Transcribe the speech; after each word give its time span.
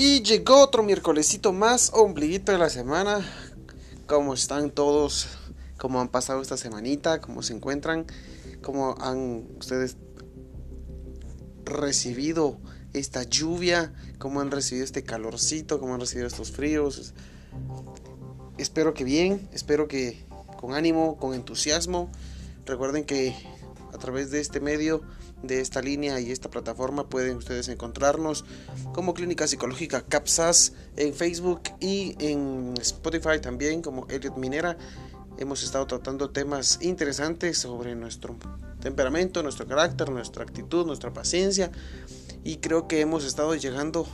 Y 0.00 0.22
llegó 0.22 0.62
otro 0.62 0.84
miércolesito 0.84 1.52
más, 1.52 1.90
ombliguito 1.92 2.52
de 2.52 2.58
la 2.58 2.70
semana. 2.70 3.18
¿Cómo 4.06 4.32
están 4.32 4.70
todos? 4.70 5.26
¿Cómo 5.76 6.00
han 6.00 6.06
pasado 6.06 6.40
esta 6.40 6.56
semanita? 6.56 7.20
¿Cómo 7.20 7.42
se 7.42 7.52
encuentran? 7.52 8.06
¿Cómo 8.62 8.94
han 9.00 9.48
ustedes 9.58 9.96
recibido 11.64 12.60
esta 12.92 13.24
lluvia? 13.24 13.92
¿Cómo 14.20 14.40
han 14.40 14.52
recibido 14.52 14.84
este 14.84 15.02
calorcito? 15.02 15.80
¿Cómo 15.80 15.94
han 15.94 16.00
recibido 16.00 16.28
estos 16.28 16.52
fríos? 16.52 17.12
Espero 18.56 18.94
que 18.94 19.02
bien, 19.02 19.48
espero 19.52 19.88
que 19.88 20.24
con 20.60 20.74
ánimo, 20.74 21.16
con 21.16 21.34
entusiasmo. 21.34 22.08
Recuerden 22.66 23.04
que 23.04 23.34
a 23.92 23.98
través 23.98 24.30
de 24.30 24.38
este 24.38 24.60
medio 24.60 25.02
de 25.42 25.60
esta 25.60 25.80
línea 25.80 26.20
y 26.20 26.30
esta 26.30 26.50
plataforma 26.50 27.08
pueden 27.08 27.36
ustedes 27.36 27.68
encontrarnos 27.68 28.44
como 28.92 29.14
Clínica 29.14 29.46
Psicológica 29.46 30.02
CAPSAS 30.02 30.72
en 30.96 31.14
Facebook 31.14 31.62
y 31.80 32.16
en 32.18 32.74
Spotify 32.80 33.40
también 33.40 33.82
como 33.82 34.06
Elliot 34.08 34.36
Minera. 34.36 34.76
Hemos 35.38 35.62
estado 35.62 35.86
tratando 35.86 36.30
temas 36.30 36.80
interesantes 36.82 37.58
sobre 37.58 37.94
nuestro 37.94 38.36
temperamento, 38.80 39.42
nuestro 39.42 39.66
carácter, 39.66 40.10
nuestra 40.10 40.42
actitud, 40.42 40.84
nuestra 40.86 41.12
paciencia 41.12 41.70
y 42.42 42.56
creo 42.56 42.88
que 42.88 43.00
hemos 43.00 43.24
estado 43.24 43.54
llegando 43.54 44.06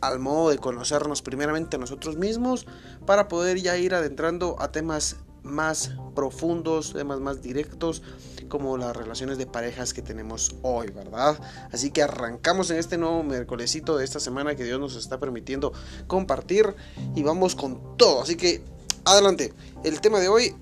al 0.00 0.18
modo 0.18 0.50
de 0.50 0.58
conocernos 0.58 1.22
primeramente 1.22 1.76
a 1.76 1.78
nosotros 1.78 2.16
mismos 2.16 2.66
para 3.06 3.28
poder 3.28 3.60
ya 3.60 3.76
ir 3.76 3.94
adentrando 3.94 4.56
a 4.60 4.70
temas 4.70 5.16
más 5.42 5.92
profundos, 6.14 6.92
temas 6.92 7.20
más 7.20 7.42
directos, 7.42 8.02
como 8.48 8.76
las 8.76 8.96
relaciones 8.96 9.38
de 9.38 9.46
parejas 9.46 9.92
que 9.92 10.02
tenemos 10.02 10.54
hoy, 10.62 10.90
¿verdad? 10.90 11.38
Así 11.72 11.90
que 11.90 12.02
arrancamos 12.02 12.70
en 12.70 12.78
este 12.78 12.98
nuevo 12.98 13.22
miércolesito 13.22 13.96
de 13.96 14.04
esta 14.04 14.20
semana 14.20 14.54
que 14.54 14.64
Dios 14.64 14.80
nos 14.80 14.96
está 14.96 15.18
permitiendo 15.18 15.72
compartir 16.06 16.74
y 17.14 17.22
vamos 17.22 17.54
con 17.54 17.96
todo. 17.96 18.22
Así 18.22 18.36
que 18.36 18.62
adelante. 19.04 19.52
El 19.84 20.00
tema 20.00 20.20
de 20.20 20.28
hoy, 20.28 20.54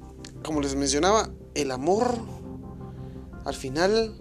como 0.44 0.60
les 0.60 0.74
mencionaba, 0.74 1.30
el 1.54 1.70
amor 1.70 2.18
al 3.44 3.54
final 3.54 4.16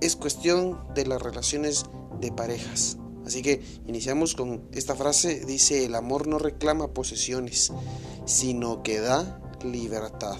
es 0.00 0.16
cuestión 0.16 0.78
de 0.94 1.06
las 1.06 1.20
relaciones 1.20 1.84
de 2.20 2.32
parejas. 2.32 2.98
Así 3.26 3.42
que 3.42 3.60
iniciamos 3.88 4.36
con 4.36 4.68
esta 4.72 4.94
frase, 4.94 5.44
dice, 5.44 5.84
el 5.84 5.96
amor 5.96 6.28
no 6.28 6.38
reclama 6.38 6.94
posesiones, 6.94 7.72
sino 8.24 8.84
que 8.84 9.00
da 9.00 9.40
libertad. 9.64 10.38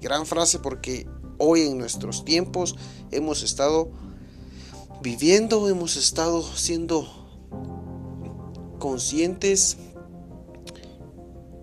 Gran 0.00 0.24
frase 0.24 0.58
porque 0.58 1.06
hoy 1.36 1.62
en 1.62 1.76
nuestros 1.76 2.24
tiempos 2.24 2.76
hemos 3.10 3.42
estado 3.42 3.90
viviendo, 5.02 5.68
hemos 5.68 5.96
estado 5.96 6.42
siendo 6.42 7.06
conscientes 8.78 9.76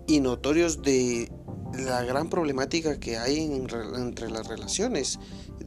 y 0.06 0.20
notorios 0.20 0.80
de 0.82 1.28
la 1.76 2.04
gran 2.04 2.30
problemática 2.30 3.00
que 3.00 3.18
hay 3.18 3.40
entre 3.40 4.30
las 4.30 4.46
relaciones 4.46 5.18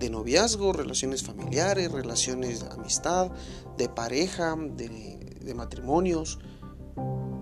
de 0.04 0.10
noviazgo, 0.10 0.74
relaciones 0.74 1.24
familiares, 1.24 1.90
relaciones 1.90 2.60
de 2.62 2.68
amistad, 2.74 3.32
de 3.78 3.88
pareja, 3.88 4.56
de, 4.56 5.54
matrimonios. 5.56 6.40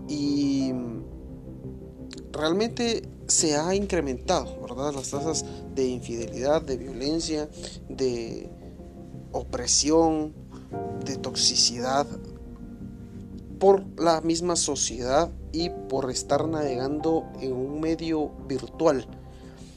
Y 0.08 0.72
realmente 2.32 3.09
se 3.28 3.58
ha 3.58 3.73
incrementado, 3.73 4.62
¿verdad? 4.62 4.94
Las 4.94 5.09
tasas 5.09 5.44
de 5.73 5.88
infidelidad, 5.88 6.62
de 6.62 6.78
violencia, 6.78 7.50
de 7.89 8.48
opresión, 9.32 10.34
de 11.04 11.16
toxicidad 11.16 12.06
por 13.60 13.83
la 13.99 14.22
misma 14.22 14.55
sociedad 14.55 15.32
y 15.52 15.70
por 15.89 16.11
estar 16.11 16.48
navegando 16.48 17.26
en 17.39 17.54
un 17.54 17.80
medio 17.80 18.30
virtual. 18.48 19.08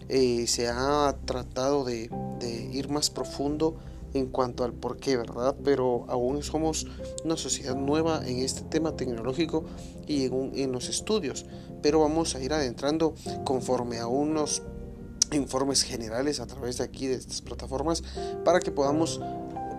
Eh, 0.09 0.47
se 0.47 0.69
ha 0.69 1.17
tratado 1.25 1.85
de, 1.85 2.11
ir 2.49 2.89
más 2.89 3.11
profundo 3.11 3.77
en 4.15 4.29
cuanto 4.29 4.65
al 4.65 4.73
por 4.73 4.97
qué, 4.99 5.17
¿verdad? 5.17 5.57
Pero 5.65 6.07
aún 6.09 6.43
somos 6.43 6.87
una 7.25 7.37
sociedad 7.37 7.75
nueva 7.75 8.23
en 8.27 8.39
este 8.39 8.63
tema 8.63 8.97
tecnológico 8.97 9.65
y 10.07 10.27
en, 10.27 10.73
los 10.73 10.89
estudios. 10.89 11.47
Pero 11.83 12.01
vamos 12.01 12.35
a 12.35 12.41
ir 12.41 12.53
adentrando 12.53 13.15
conforme 13.45 13.99
a 13.99 14.07
unos 14.07 14.63
informes 15.33 15.83
generales 15.83 16.39
a 16.39 16.47
través 16.47 16.79
de 16.79 16.85
aquí, 16.85 17.09
de 17.09 17.17
estas 17.17 17.43
plataformas, 17.43 18.03
para 18.45 18.61
que 18.61 18.71
podamos 18.71 19.21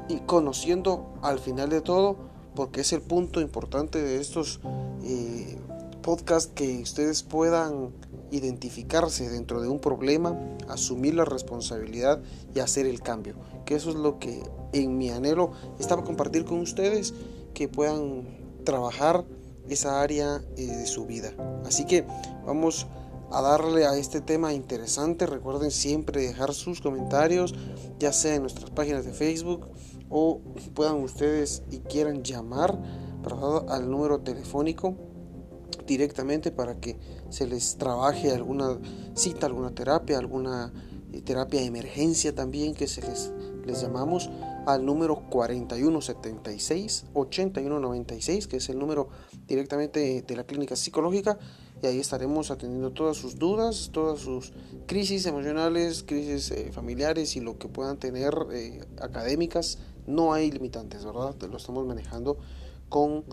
ir 0.09 0.25
conociendo 0.25 1.13
al 1.21 1.39
final 1.39 1.69
de 1.69 1.81
todo, 1.81 2.17
porque 2.55 2.81
es 2.81 2.91
el 2.93 3.01
punto 3.01 3.39
importante 3.39 4.01
de 4.01 4.19
estos 4.19 4.59
eh, 5.03 5.57
podcasts 6.05 6.51
que 6.53 6.81
ustedes 6.83 7.23
puedan 7.23 7.91
identificarse 8.29 9.27
dentro 9.27 9.59
de 9.59 9.69
un 9.69 9.79
problema, 9.79 10.37
asumir 10.69 11.15
la 11.15 11.25
responsabilidad 11.25 12.21
y 12.53 12.59
hacer 12.59 12.85
el 12.85 13.01
cambio. 13.01 13.33
Que 13.65 13.73
eso 13.73 13.89
es 13.89 13.95
lo 13.95 14.19
que 14.19 14.43
en 14.71 14.99
mi 14.99 15.09
anhelo 15.09 15.53
estaba 15.79 16.03
compartir 16.03 16.45
con 16.45 16.59
ustedes, 16.59 17.15
que 17.55 17.67
puedan 17.67 18.37
trabajar 18.63 19.25
esa 19.67 19.99
área 19.99 20.43
eh, 20.57 20.67
de 20.67 20.85
su 20.85 21.07
vida. 21.07 21.31
Así 21.65 21.85
que 21.85 22.05
vamos 22.45 22.85
a 23.31 23.41
darle 23.41 23.87
a 23.87 23.97
este 23.97 24.21
tema 24.21 24.53
interesante. 24.53 25.25
Recuerden 25.25 25.71
siempre 25.71 26.21
dejar 26.21 26.53
sus 26.53 26.81
comentarios, 26.81 27.55
ya 27.97 28.13
sea 28.13 28.35
en 28.35 28.43
nuestras 28.43 28.69
páginas 28.69 29.05
de 29.05 29.11
Facebook 29.11 29.67
o 30.11 30.39
puedan 30.75 30.97
ustedes 30.97 31.63
y 31.71 31.79
quieran 31.79 32.21
llamar 32.21 32.79
al 33.69 33.89
número 33.89 34.19
telefónico 34.19 34.95
directamente 35.85 36.51
para 36.51 36.79
que 36.79 36.97
se 37.29 37.47
les 37.47 37.77
trabaje 37.77 38.31
alguna 38.31 38.79
cita, 39.13 39.45
alguna 39.45 39.73
terapia, 39.73 40.17
alguna 40.17 40.73
eh, 41.11 41.21
terapia 41.21 41.61
de 41.61 41.67
emergencia 41.67 42.33
también 42.33 42.73
que 42.73 42.87
se 42.87 43.01
les, 43.01 43.31
les 43.65 43.81
llamamos 43.81 44.29
al 44.65 44.85
número 44.85 45.15
4176 45.29 47.05
8196 47.13 48.47
que 48.47 48.57
es 48.57 48.69
el 48.69 48.79
número 48.79 49.09
directamente 49.47 50.23
de 50.25 50.35
la 50.35 50.43
clínica 50.43 50.75
psicológica 50.75 51.37
y 51.81 51.87
ahí 51.87 51.99
estaremos 51.99 52.51
atendiendo 52.51 52.91
todas 52.91 53.17
sus 53.17 53.37
dudas, 53.37 53.89
todas 53.91 54.19
sus 54.19 54.53
crisis 54.85 55.25
emocionales, 55.25 56.03
crisis 56.03 56.51
eh, 56.51 56.71
familiares 56.71 57.35
y 57.35 57.41
lo 57.41 57.57
que 57.57 57.67
puedan 57.67 57.97
tener 57.97 58.33
eh, 58.51 58.79
académicas. 59.01 59.79
No 60.07 60.33
hay 60.33 60.51
limitantes, 60.51 61.03
¿verdad? 61.03 61.35
Lo 61.49 61.57
estamos 61.57 61.85
manejando 61.85 62.37
con 62.89 63.25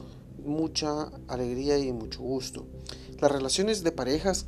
mucha 0.45 1.11
alegría 1.29 1.79
y 1.79 1.93
mucho 1.93 2.21
gusto. 2.21 2.67
Las 3.21 3.31
relaciones 3.31 3.83
de 3.85 3.93
parejas, 3.93 4.47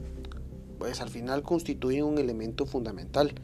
pues 0.78 1.00
al 1.00 1.08
final 1.08 1.42
constituyen 1.42 2.04
un 2.04 2.18
elemento 2.18 2.66
fundamental 2.66 3.34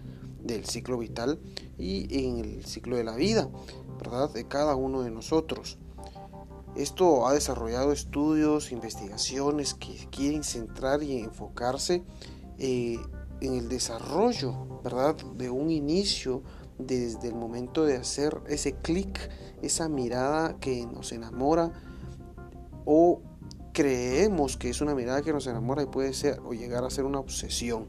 del 0.42 0.64
ciclo 0.64 0.98
vital 0.98 1.38
y 1.78 2.26
en 2.26 2.38
el 2.38 2.64
ciclo 2.64 2.96
de 2.96 3.04
la 3.04 3.14
vida, 3.14 3.48
¿verdad? 3.98 4.30
De 4.32 4.46
cada 4.46 4.74
uno 4.74 5.02
de 5.02 5.10
nosotros. 5.10 5.78
Esto 6.76 7.26
ha 7.26 7.34
desarrollado 7.34 7.92
estudios, 7.92 8.72
investigaciones 8.72 9.74
que 9.74 10.08
quieren 10.10 10.44
centrar 10.44 11.02
y 11.02 11.18
enfocarse 11.18 12.04
eh, 12.58 12.98
en 13.40 13.54
el 13.54 13.68
desarrollo, 13.68 14.80
¿verdad? 14.84 15.16
De 15.36 15.50
un 15.50 15.70
inicio 15.70 16.42
desde 16.78 17.28
el 17.28 17.34
momento 17.34 17.84
de 17.84 17.96
hacer 17.96 18.40
ese 18.46 18.74
clic, 18.74 19.30
esa 19.62 19.88
mirada 19.88 20.58
que 20.60 20.86
nos 20.86 21.12
enamora, 21.12 21.72
o 22.84 23.22
creemos 23.72 24.56
que 24.56 24.70
es 24.70 24.80
una 24.80 24.94
mirada 24.94 25.22
que 25.22 25.32
nos 25.32 25.46
enamora 25.46 25.82
y 25.82 25.86
puede 25.86 26.12
ser 26.12 26.41
o 26.44 26.52
llegar 26.52 26.84
a 26.84 26.91
ser 26.91 27.04
una 27.04 27.18
obsesión, 27.18 27.86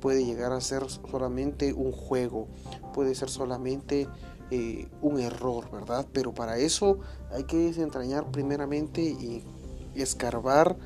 puede 0.00 0.24
llegar 0.24 0.52
a 0.52 0.60
ser 0.60 0.88
solamente 0.88 1.72
un 1.72 1.92
juego, 1.92 2.48
puede 2.94 3.14
ser 3.14 3.28
solamente 3.28 4.08
eh, 4.50 4.88
un 5.02 5.18
error, 5.18 5.70
¿verdad? 5.70 6.06
Pero 6.12 6.32
para 6.32 6.58
eso 6.58 7.00
hay 7.32 7.44
que 7.44 7.56
desentrañar 7.56 8.30
primeramente 8.30 9.02
y, 9.02 9.44
escarbar 9.94 10.76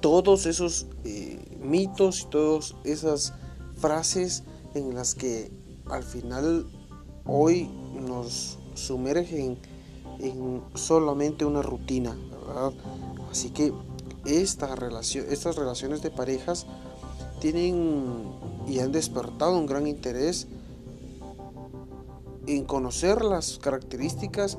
todos 0.00 0.46
esos 0.46 0.86
eh, 1.02 1.58
mitos 1.60 2.22
y 2.22 2.26
todas 2.26 2.76
esas 2.84 3.34
frases 3.76 4.44
en 4.74 4.94
las 4.94 5.16
que 5.16 5.50
al 5.90 6.04
final 6.04 6.64
hoy 7.24 7.68
nos 8.00 8.60
sumergen 8.74 9.58
en 10.22 10.62
solamente 10.74 11.44
una 11.44 11.62
rutina, 11.62 12.16
¿verdad? 12.46 12.72
Así 13.30 13.50
que 13.50 13.72
esta 14.24 14.72
estas 15.28 15.56
relaciones 15.56 16.00
de 16.00 16.10
parejas 16.10 16.66
tienen 17.40 18.22
y 18.68 18.78
han 18.78 18.92
despertado 18.92 19.58
un 19.58 19.66
gran 19.66 19.86
interés 19.86 20.46
en 22.46 22.64
conocer 22.64 23.24
las 23.24 23.58
características 23.58 24.58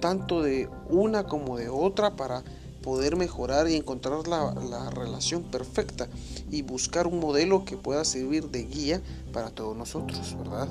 tanto 0.00 0.42
de 0.42 0.68
una 0.88 1.24
como 1.24 1.56
de 1.56 1.68
otra 1.68 2.16
para 2.16 2.42
poder 2.82 3.16
mejorar 3.16 3.68
y 3.68 3.76
encontrar 3.76 4.26
la, 4.26 4.54
la, 4.54 4.90
relación 4.90 5.44
perfecta 5.44 6.08
y 6.50 6.62
buscar 6.62 7.06
un 7.06 7.20
modelo 7.20 7.64
que 7.64 7.76
pueda 7.76 8.04
servir 8.04 8.50
de 8.50 8.64
guía 8.64 9.00
para 9.32 9.50
todos 9.50 9.76
nosotros, 9.76 10.36
¿verdad? 10.36 10.68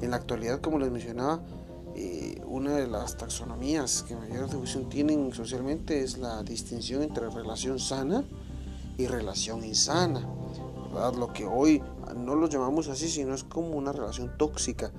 En 0.00 0.10
la 0.10 0.16
actualidad, 0.16 0.60
como 0.60 0.78
les 0.78 0.92
mencionaba, 0.92 1.40
una 2.48 2.76
de 2.76 2.86
las 2.86 3.16
taxonomías 3.16 4.02
que 4.02 4.16
mayor 4.16 4.44
atribución 4.44 4.88
tienen 4.88 5.32
socialmente 5.32 6.02
es 6.02 6.18
la 6.18 6.42
distinción 6.42 7.02
entre 7.02 7.28
relación 7.30 7.78
sana 7.78 8.24
y 8.96 9.06
relación 9.06 9.64
insana. 9.64 10.26
¿verdad? 10.92 11.14
Lo 11.14 11.32
que 11.32 11.44
hoy 11.44 11.82
no 12.16 12.34
lo 12.34 12.48
llamamos 12.48 12.88
así, 12.88 13.08
sino 13.08 13.34
es 13.34 13.44
como 13.44 13.76
una 13.76 13.92
relación 13.92 14.36
tóxica 14.38 14.90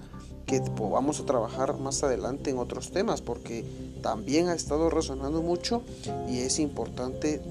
que 0.46 0.62
vamos 0.80 1.19
a 1.19 1.25
trabajar 1.25 1.78
más 1.78 2.04
adelante 2.04 2.50
en 2.50 2.57
otros 2.57 2.92
temas 2.92 3.22
porque 3.22 3.66
también 4.02 4.48
ha 4.50 4.56
estado 4.56 4.90
resonando 4.90 5.42
mucho 5.42 5.84
y 6.28 6.40
es 6.40 6.60
importante 6.60 7.42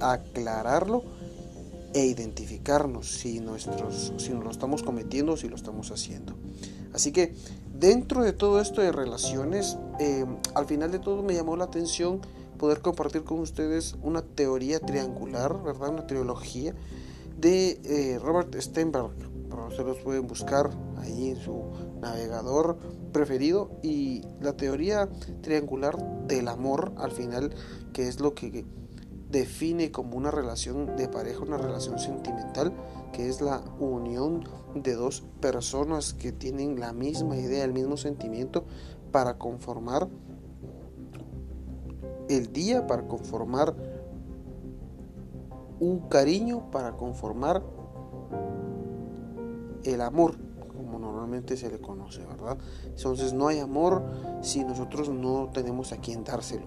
aclararlo 0.00 1.04
e 1.92 2.06
identificarnos 2.06 3.10
si, 3.10 3.40
nuestros, 3.40 4.12
si 4.18 4.32
lo 4.32 4.50
estamos 4.50 4.82
cometiendo 4.82 5.32
o 5.32 5.36
si 5.36 5.48
lo 5.48 5.56
estamos 5.56 5.90
haciendo. 5.90 6.34
Así 6.92 7.12
que 7.12 7.34
dentro 7.74 8.22
de 8.22 8.32
todo 8.32 8.60
esto 8.60 8.80
de 8.80 8.92
relaciones, 8.92 9.78
eh, 9.98 10.24
al 10.54 10.66
final 10.66 10.90
de 10.90 10.98
todo 10.98 11.22
me 11.22 11.34
llamó 11.34 11.56
la 11.56 11.64
atención 11.64 12.20
poder 12.58 12.80
compartir 12.80 13.24
con 13.24 13.40
ustedes 13.40 13.96
una 14.02 14.22
teoría 14.22 14.80
triangular, 14.80 15.62
¿verdad? 15.62 15.88
Una 15.90 16.06
teología 16.06 16.74
de 17.38 17.80
eh, 17.84 18.18
Robert 18.18 18.54
Steinberg. 18.60 19.12
Ustedes 19.68 19.86
los 19.86 19.98
pueden 19.98 20.26
buscar 20.26 20.70
ahí 20.98 21.30
en 21.30 21.36
su 21.36 21.64
navegador 22.00 22.78
preferido. 23.12 23.70
Y 23.82 24.22
la 24.40 24.56
teoría 24.56 25.08
triangular 25.42 25.96
del 26.26 26.48
amor, 26.48 26.92
al 26.96 27.12
final, 27.12 27.54
que 27.92 28.08
es 28.08 28.20
lo 28.20 28.34
que 28.34 28.64
define 29.30 29.92
como 29.92 30.16
una 30.16 30.30
relación 30.30 30.96
de 30.96 31.08
pareja, 31.08 31.40
una 31.40 31.56
relación 31.56 31.98
sentimental, 31.98 32.72
que 33.12 33.28
es 33.28 33.40
la 33.40 33.62
unión 33.78 34.44
de 34.74 34.94
dos 34.94 35.22
personas 35.40 36.14
que 36.14 36.32
tienen 36.32 36.80
la 36.80 36.92
misma 36.92 37.36
idea, 37.36 37.64
el 37.64 37.72
mismo 37.72 37.96
sentimiento 37.96 38.64
para 39.12 39.38
conformar 39.38 40.08
el 42.28 42.52
día, 42.52 42.86
para 42.86 43.06
conformar 43.06 43.74
un 45.80 46.08
cariño, 46.08 46.70
para 46.70 46.96
conformar 46.96 47.62
el 49.84 50.00
amor, 50.00 50.36
como 50.68 50.98
normalmente 50.98 51.56
se 51.56 51.70
le 51.70 51.80
conoce, 51.80 52.24
¿verdad? 52.26 52.58
Entonces 52.84 53.32
no 53.32 53.48
hay 53.48 53.60
amor 53.60 54.04
si 54.42 54.62
nosotros 54.64 55.08
no 55.08 55.50
tenemos 55.52 55.92
a 55.92 55.96
quien 55.96 56.22
dárselo 56.22 56.66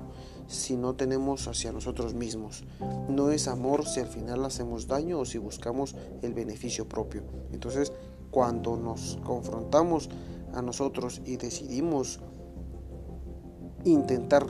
si 0.54 0.78
no 0.78 0.96
tenemos 0.96 1.48
hacia 1.48 1.72
nosotros 1.72 2.14
mismos. 2.14 2.64
No 3.10 3.32
es 3.32 3.48
amor 3.48 3.86
si 3.86 4.00
al 4.00 4.08
final 4.08 4.46
hacemos 4.46 4.88
daño 4.88 5.20
o 5.20 5.26
si 5.26 5.38
buscamos 5.38 5.96
el 6.22 6.34
beneficio 6.34 6.88
propio. 6.88 7.24
Entonces, 7.52 7.92
cuando 8.32 8.78
nos 8.78 9.20
confrontamos 9.24 10.10
a 10.54 10.62
nosotros 10.62 11.22
y 11.26 11.38
decidimos 11.38 12.20
intentar 13.84 14.46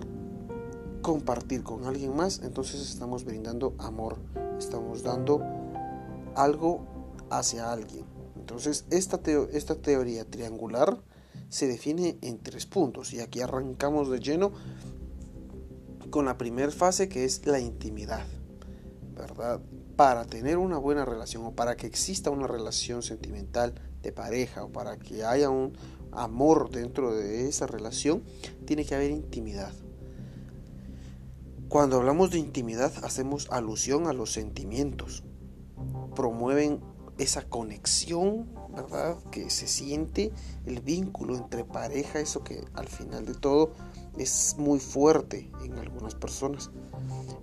compartir 1.01 1.63
con 1.63 1.85
alguien 1.85 2.15
más, 2.15 2.41
entonces 2.43 2.81
estamos 2.81 3.25
brindando 3.25 3.75
amor, 3.77 4.17
estamos 4.57 5.03
dando 5.03 5.41
algo 6.35 6.85
hacia 7.29 7.71
alguien. 7.71 8.05
Entonces, 8.35 8.85
esta, 8.89 9.19
esta 9.51 9.75
teoría 9.75 10.25
triangular 10.25 10.97
se 11.49 11.67
define 11.67 12.17
en 12.21 12.39
tres 12.39 12.65
puntos 12.65 13.13
y 13.13 13.19
aquí 13.19 13.41
arrancamos 13.41 14.09
de 14.09 14.19
lleno 14.19 14.51
con 16.13 16.25
la 16.25 16.37
primera 16.37 16.71
fase 16.71 17.09
que 17.09 17.25
es 17.25 17.43
la 17.47 17.59
intimidad, 17.59 18.23
¿verdad? 19.15 19.59
Para 19.95 20.25
tener 20.25 20.59
una 20.59 20.77
buena 20.77 21.05
relación 21.05 21.43
o 21.43 21.55
para 21.55 21.75
que 21.75 21.87
exista 21.87 22.29
una 22.29 22.45
relación 22.45 23.01
sentimental 23.01 23.73
de 24.03 24.11
pareja 24.11 24.63
o 24.63 24.71
para 24.71 24.99
que 24.99 25.25
haya 25.25 25.49
un 25.49 25.75
amor 26.11 26.69
dentro 26.69 27.15
de 27.15 27.49
esa 27.49 27.65
relación, 27.65 28.21
tiene 28.67 28.85
que 28.85 28.93
haber 28.93 29.09
intimidad. 29.09 29.73
Cuando 31.67 31.97
hablamos 31.97 32.29
de 32.29 32.37
intimidad 32.37 32.93
hacemos 33.03 33.47
alusión 33.49 34.05
a 34.05 34.13
los 34.13 34.31
sentimientos. 34.31 35.23
Promueven 36.15 36.79
esa 37.17 37.41
conexión, 37.49 38.53
¿verdad? 38.69 39.17
Que 39.31 39.49
se 39.49 39.67
siente 39.67 40.31
el 40.67 40.79
vínculo 40.81 41.35
entre 41.35 41.65
pareja, 41.65 42.19
eso 42.19 42.43
que 42.43 42.63
al 42.75 42.87
final 42.87 43.25
de 43.25 43.33
todo 43.33 43.73
es 44.17 44.55
muy 44.57 44.79
fuerte 44.79 45.49
en 45.63 45.73
algunas 45.77 46.15
personas. 46.15 46.71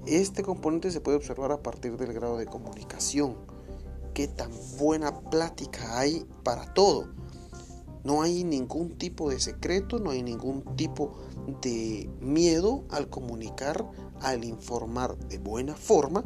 Este 0.06 0.42
componente 0.42 0.90
se 0.90 1.00
puede 1.00 1.16
observar 1.16 1.52
a 1.52 1.62
partir 1.62 1.96
del 1.96 2.12
grado 2.12 2.36
de 2.36 2.46
comunicación. 2.46 3.36
Qué 4.14 4.28
tan 4.28 4.50
buena 4.78 5.20
plática 5.30 5.98
hay 5.98 6.26
para 6.42 6.72
todo. 6.74 7.08
No 8.02 8.22
hay 8.22 8.44
ningún 8.44 8.96
tipo 8.96 9.28
de 9.28 9.40
secreto, 9.40 9.98
no 9.98 10.10
hay 10.10 10.22
ningún 10.22 10.64
tipo 10.76 11.12
de 11.60 12.08
miedo 12.20 12.84
al 12.90 13.10
comunicar, 13.10 13.86
al 14.20 14.44
informar 14.44 15.18
de 15.18 15.38
buena 15.38 15.74
forma 15.74 16.24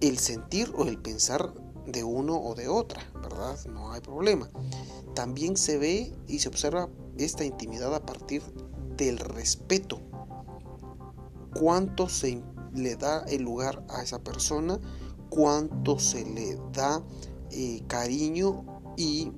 el 0.00 0.18
sentir 0.18 0.72
o 0.76 0.84
el 0.84 0.98
pensar 0.98 1.52
de 1.86 2.04
uno 2.04 2.36
o 2.36 2.54
de 2.54 2.68
otra, 2.68 3.02
¿verdad? 3.22 3.58
No 3.66 3.92
hay 3.92 4.00
problema. 4.00 4.48
También 5.14 5.56
se 5.56 5.78
ve 5.78 6.12
y 6.26 6.38
se 6.38 6.48
observa 6.48 6.88
esta 7.18 7.44
intimidad 7.44 7.94
a 7.94 8.04
partir 8.04 8.42
del 9.04 9.18
respeto. 9.18 10.00
Cuánto 11.58 12.08
se 12.08 12.42
le 12.72 12.96
da 12.96 13.24
el 13.24 13.42
lugar 13.42 13.84
a 13.88 14.02
esa 14.02 14.22
persona, 14.22 14.78
cuánto 15.28 15.98
se 15.98 16.24
le 16.24 16.58
da 16.72 17.02
eh, 17.50 17.82
cariño 17.86 18.64
y 18.96 19.32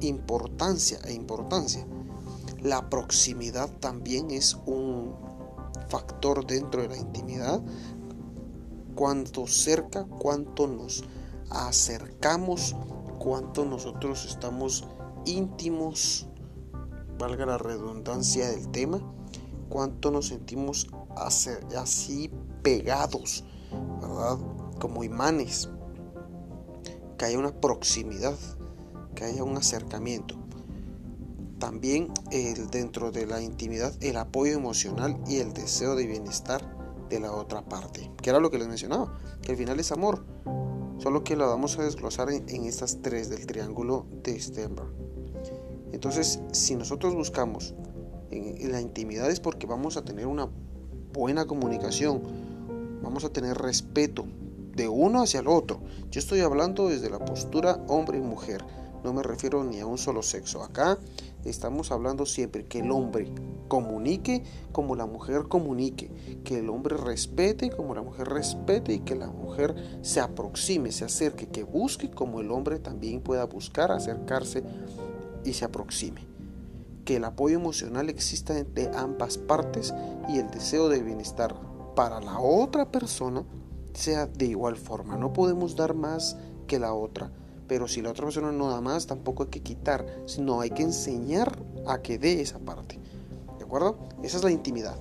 importancia 0.00 0.98
e 1.04 1.12
importancia. 1.12 1.86
La 2.60 2.88
proximidad 2.88 3.70
también 3.80 4.30
es 4.30 4.56
un 4.66 5.14
factor 5.88 6.46
dentro 6.46 6.82
de 6.82 6.88
la 6.88 6.96
intimidad. 6.96 7.62
Cuánto 8.94 9.46
cerca, 9.46 10.04
cuánto 10.04 10.66
nos 10.66 11.04
acercamos, 11.50 12.74
cuánto 13.18 13.64
nosotros 13.64 14.26
estamos 14.26 14.84
íntimos 15.24 16.26
valga 17.22 17.46
la 17.46 17.56
redundancia 17.56 18.50
del 18.50 18.68
tema, 18.72 19.00
cuánto 19.68 20.10
nos 20.10 20.26
sentimos 20.26 20.88
así 21.14 22.28
pegados, 22.64 23.44
¿verdad? 24.00 24.38
Como 24.80 25.04
imanes, 25.04 25.68
que 27.16 27.26
haya 27.26 27.38
una 27.38 27.52
proximidad, 27.60 28.34
que 29.14 29.22
haya 29.22 29.44
un 29.44 29.56
acercamiento. 29.56 30.34
También 31.60 32.12
el, 32.32 32.68
dentro 32.70 33.12
de 33.12 33.24
la 33.24 33.40
intimidad, 33.40 33.94
el 34.02 34.16
apoyo 34.16 34.54
emocional 34.54 35.16
y 35.28 35.36
el 35.36 35.52
deseo 35.52 35.94
de 35.94 36.08
bienestar 36.08 36.76
de 37.08 37.20
la 37.20 37.30
otra 37.30 37.64
parte, 37.64 38.10
que 38.20 38.30
era 38.30 38.40
lo 38.40 38.50
que 38.50 38.58
les 38.58 38.66
mencionaba, 38.66 39.16
que 39.42 39.52
al 39.52 39.58
final 39.58 39.78
es 39.78 39.92
amor, 39.92 40.24
solo 40.98 41.22
que 41.22 41.36
lo 41.36 41.46
vamos 41.46 41.78
a 41.78 41.84
desglosar 41.84 42.32
en, 42.32 42.48
en 42.48 42.64
estas 42.64 43.00
tres 43.00 43.30
del 43.30 43.46
triángulo 43.46 44.06
de 44.24 44.40
Stenberg. 44.40 45.11
Entonces, 45.92 46.40
si 46.52 46.74
nosotros 46.74 47.14
buscamos 47.14 47.74
la 48.30 48.80
intimidad 48.80 49.30
es 49.30 49.40
porque 49.40 49.66
vamos 49.66 49.96
a 49.96 50.04
tener 50.04 50.26
una 50.26 50.48
buena 51.12 51.44
comunicación, 51.46 52.22
vamos 53.02 53.24
a 53.24 53.28
tener 53.28 53.58
respeto 53.58 54.24
de 54.74 54.88
uno 54.88 55.22
hacia 55.22 55.40
el 55.40 55.48
otro. 55.48 55.80
Yo 56.10 56.18
estoy 56.18 56.40
hablando 56.40 56.88
desde 56.88 57.10
la 57.10 57.18
postura 57.18 57.84
hombre 57.88 58.18
y 58.18 58.22
mujer, 58.22 58.64
no 59.04 59.12
me 59.12 59.22
refiero 59.22 59.64
ni 59.64 59.80
a 59.80 59.86
un 59.86 59.98
solo 59.98 60.22
sexo. 60.22 60.62
Acá 60.62 60.98
estamos 61.44 61.90
hablando 61.90 62.24
siempre 62.24 62.64
que 62.66 62.78
el 62.78 62.90
hombre 62.92 63.28
comunique 63.68 64.44
como 64.70 64.94
la 64.94 65.06
mujer 65.06 65.48
comunique, 65.48 66.10
que 66.44 66.60
el 66.60 66.70
hombre 66.70 66.96
respete 66.96 67.70
como 67.70 67.94
la 67.94 68.02
mujer 68.02 68.28
respete 68.28 68.94
y 68.94 68.98
que 69.00 69.16
la 69.16 69.28
mujer 69.28 69.74
se 70.02 70.20
aproxime, 70.20 70.92
se 70.92 71.04
acerque, 71.04 71.48
que 71.48 71.64
busque 71.64 72.10
como 72.10 72.40
el 72.40 72.50
hombre 72.50 72.78
también 72.78 73.20
pueda 73.20 73.44
buscar 73.44 73.90
acercarse 73.90 74.62
y 75.44 75.52
se 75.54 75.64
aproxime. 75.64 76.26
Que 77.04 77.16
el 77.16 77.24
apoyo 77.24 77.56
emocional 77.56 78.08
exista 78.08 78.58
entre 78.58 78.90
ambas 78.96 79.38
partes 79.38 79.92
y 80.28 80.38
el 80.38 80.50
deseo 80.50 80.88
de 80.88 81.02
bienestar 81.02 81.54
para 81.94 82.20
la 82.20 82.38
otra 82.38 82.90
persona 82.90 83.44
sea 83.92 84.26
de 84.26 84.46
igual 84.46 84.76
forma. 84.76 85.16
No 85.16 85.32
podemos 85.32 85.76
dar 85.76 85.94
más 85.94 86.36
que 86.66 86.78
la 86.78 86.94
otra. 86.94 87.30
Pero 87.68 87.88
si 87.88 88.02
la 88.02 88.10
otra 88.10 88.24
persona 88.24 88.52
no 88.52 88.70
da 88.70 88.80
más, 88.80 89.06
tampoco 89.06 89.44
hay 89.44 89.48
que 89.48 89.62
quitar, 89.62 90.04
sino 90.26 90.60
hay 90.60 90.70
que 90.70 90.82
enseñar 90.82 91.58
a 91.86 92.02
que 92.02 92.18
dé 92.18 92.40
esa 92.40 92.58
parte. 92.58 92.98
¿De 93.58 93.64
acuerdo? 93.64 93.98
Esa 94.22 94.38
es 94.38 94.44
la 94.44 94.50
intimidad. 94.50 94.96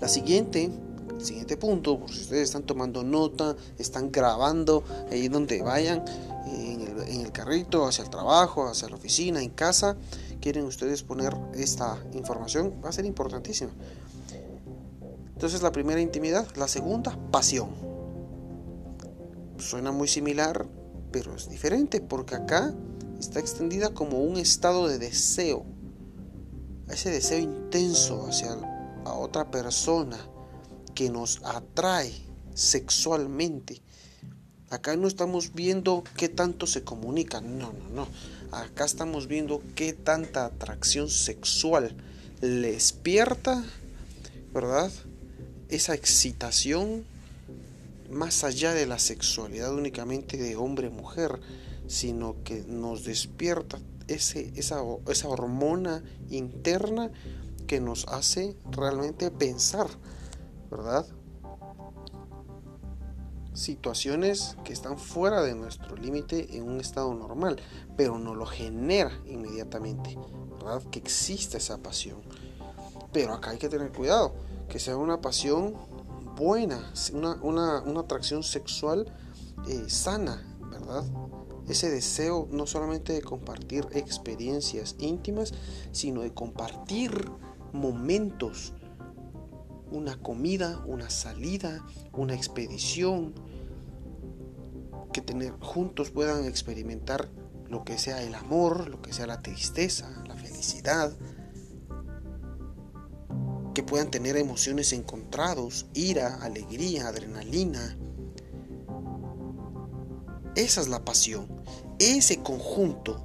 La 0.00 0.08
siguiente, 0.08 0.70
el 1.10 1.24
siguiente 1.24 1.56
punto, 1.56 1.98
por 1.98 2.10
si 2.10 2.22
ustedes 2.22 2.44
están 2.44 2.64
tomando 2.64 3.02
nota, 3.02 3.56
están 3.78 4.10
grabando 4.10 4.82
ahí 5.10 5.28
donde 5.28 5.62
vayan, 5.62 6.04
en 6.46 7.20
el 7.20 7.32
carrito, 7.32 7.86
hacia 7.86 8.04
el 8.04 8.10
trabajo, 8.10 8.66
hacia 8.68 8.88
la 8.88 8.96
oficina, 8.96 9.42
en 9.42 9.50
casa, 9.50 9.96
quieren 10.40 10.64
ustedes 10.64 11.02
poner 11.02 11.36
esta 11.54 11.98
información, 12.12 12.74
va 12.84 12.90
a 12.90 12.92
ser 12.92 13.04
importantísima. 13.04 13.70
Entonces 15.32 15.62
la 15.62 15.72
primera 15.72 16.00
intimidad, 16.00 16.46
la 16.56 16.68
segunda 16.68 17.18
pasión. 17.30 17.70
Suena 19.58 19.92
muy 19.92 20.08
similar, 20.08 20.66
pero 21.10 21.34
es 21.34 21.48
diferente 21.48 22.00
porque 22.00 22.36
acá 22.36 22.74
está 23.18 23.40
extendida 23.40 23.92
como 23.92 24.22
un 24.22 24.36
estado 24.36 24.88
de 24.88 24.98
deseo. 24.98 25.64
ese 26.88 27.10
deseo 27.10 27.38
intenso 27.38 28.26
hacia 28.28 28.56
a 29.04 29.12
otra 29.12 29.50
persona 29.50 30.18
que 30.94 31.10
nos 31.10 31.42
atrae 31.44 32.12
sexualmente. 32.54 33.82
Acá 34.76 34.94
no 34.94 35.08
estamos 35.08 35.54
viendo 35.54 36.04
qué 36.18 36.28
tanto 36.28 36.66
se 36.66 36.84
comunican, 36.84 37.56
no, 37.56 37.72
no, 37.72 37.88
no. 37.94 38.08
Acá 38.52 38.84
estamos 38.84 39.26
viendo 39.26 39.62
qué 39.74 39.94
tanta 39.94 40.44
atracción 40.44 41.08
sexual 41.08 41.96
le 42.42 42.72
despierta, 42.72 43.64
¿verdad? 44.52 44.92
Esa 45.70 45.94
excitación 45.94 47.06
más 48.10 48.44
allá 48.44 48.74
de 48.74 48.84
la 48.84 48.98
sexualidad 48.98 49.72
únicamente 49.72 50.36
de 50.36 50.56
hombre-mujer, 50.56 51.40
sino 51.86 52.36
que 52.44 52.62
nos 52.68 53.04
despierta 53.04 53.78
esa, 54.08 54.40
esa 55.08 55.28
hormona 55.28 56.04
interna 56.28 57.10
que 57.66 57.80
nos 57.80 58.06
hace 58.08 58.54
realmente 58.70 59.30
pensar, 59.30 59.86
¿verdad? 60.70 61.06
Situaciones 63.56 64.54
que 64.64 64.74
están 64.74 64.98
fuera 64.98 65.40
de 65.40 65.54
nuestro 65.54 65.96
límite 65.96 66.58
en 66.58 66.68
un 66.68 66.78
estado 66.78 67.14
normal, 67.14 67.58
pero 67.96 68.18
no 68.18 68.34
lo 68.34 68.44
genera 68.44 69.10
inmediatamente, 69.24 70.18
¿verdad? 70.50 70.82
Que 70.90 70.98
existe 70.98 71.56
esa 71.56 71.78
pasión. 71.78 72.20
Pero 73.14 73.32
acá 73.32 73.52
hay 73.52 73.58
que 73.58 73.70
tener 73.70 73.92
cuidado, 73.92 74.34
que 74.68 74.78
sea 74.78 74.98
una 74.98 75.22
pasión 75.22 75.74
buena, 76.36 76.92
una, 77.40 77.78
atracción 77.98 78.42
sexual 78.42 79.10
eh, 79.66 79.88
sana, 79.88 80.46
¿verdad? 80.70 81.04
Ese 81.66 81.88
deseo 81.88 82.48
no 82.50 82.66
solamente 82.66 83.14
de 83.14 83.22
compartir 83.22 83.88
experiencias 83.92 84.96
íntimas, 84.98 85.54
sino 85.92 86.20
de 86.20 86.34
compartir 86.34 87.30
momentos, 87.72 88.74
una 89.90 90.20
comida, 90.20 90.82
una 90.86 91.08
salida, 91.10 91.86
una 92.12 92.34
expedición, 92.34 93.34
que 95.16 95.22
tener 95.22 95.54
juntos 95.60 96.10
puedan 96.10 96.44
experimentar 96.44 97.30
lo 97.70 97.84
que 97.84 97.96
sea 97.96 98.22
el 98.22 98.34
amor, 98.34 98.90
lo 98.90 99.00
que 99.00 99.14
sea 99.14 99.26
la 99.26 99.40
tristeza, 99.40 100.10
la 100.28 100.36
felicidad, 100.36 101.10
que 103.72 103.82
puedan 103.82 104.10
tener 104.10 104.36
emociones 104.36 104.92
encontrados, 104.92 105.86
ira, 105.94 106.42
alegría, 106.42 107.08
adrenalina. 107.08 107.96
Esa 110.54 110.82
es 110.82 110.88
la 110.88 111.02
pasión. 111.02 111.48
Ese 111.98 112.42
conjunto 112.42 113.22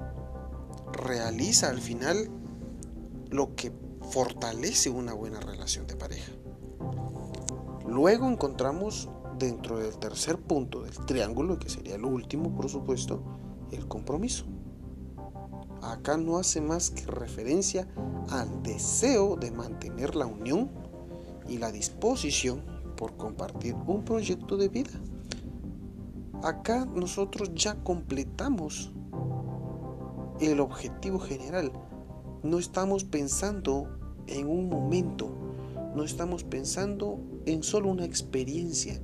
realiza 0.94 1.68
al 1.68 1.82
final 1.82 2.30
lo 3.28 3.54
que 3.54 3.70
fortalece 4.10 4.88
una 4.88 5.12
buena 5.12 5.40
relación 5.40 5.86
de 5.86 5.96
pareja. 5.96 6.32
Luego 7.86 8.30
encontramos 8.30 9.10
dentro 9.42 9.78
del 9.78 9.98
tercer 9.98 10.38
punto 10.38 10.82
del 10.82 10.96
triángulo, 11.04 11.58
que 11.58 11.68
sería 11.68 11.96
el 11.96 12.04
último, 12.04 12.54
por 12.54 12.68
supuesto, 12.68 13.22
el 13.72 13.88
compromiso. 13.88 14.44
Acá 15.82 16.16
no 16.16 16.38
hace 16.38 16.60
más 16.60 16.90
que 16.90 17.04
referencia 17.06 17.88
al 18.30 18.62
deseo 18.62 19.34
de 19.34 19.50
mantener 19.50 20.14
la 20.14 20.26
unión 20.26 20.70
y 21.48 21.58
la 21.58 21.72
disposición 21.72 22.62
por 22.96 23.16
compartir 23.16 23.74
un 23.86 24.04
proyecto 24.04 24.56
de 24.56 24.68
vida. 24.68 24.92
Acá 26.44 26.84
nosotros 26.84 27.50
ya 27.54 27.74
completamos 27.82 28.92
el 30.40 30.60
objetivo 30.60 31.18
general. 31.18 31.72
No 32.44 32.60
estamos 32.60 33.02
pensando 33.02 33.88
en 34.28 34.48
un 34.48 34.68
momento. 34.68 35.30
No 35.96 36.04
estamos 36.04 36.44
pensando 36.44 37.18
en 37.44 37.64
solo 37.64 37.90
una 37.90 38.04
experiencia. 38.04 39.02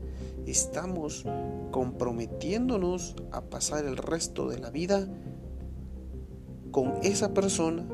Estamos 0.48 1.26
comprometiéndonos 1.72 3.16
a 3.32 3.42
pasar 3.42 3.84
el 3.84 3.98
resto 3.98 4.48
de 4.48 4.58
la 4.58 4.70
vida 4.70 5.06
con 6.70 6.94
esa 7.02 7.34
persona, 7.34 7.84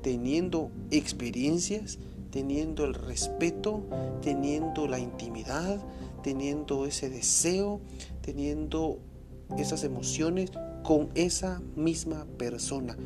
teniendo 0.00 0.70
experiencias, 0.92 1.98
teniendo 2.30 2.84
el 2.84 2.94
respeto, 2.94 3.82
teniendo 4.22 4.86
la 4.86 5.00
intimidad, 5.00 5.80
teniendo 6.22 6.86
ese 6.86 7.10
deseo, 7.10 7.80
teniendo 8.20 9.00
esas 9.56 9.82
emociones 9.82 10.52
con 10.84 11.08
esa 11.16 11.60
misma 11.74 12.26
persona. 12.38 12.96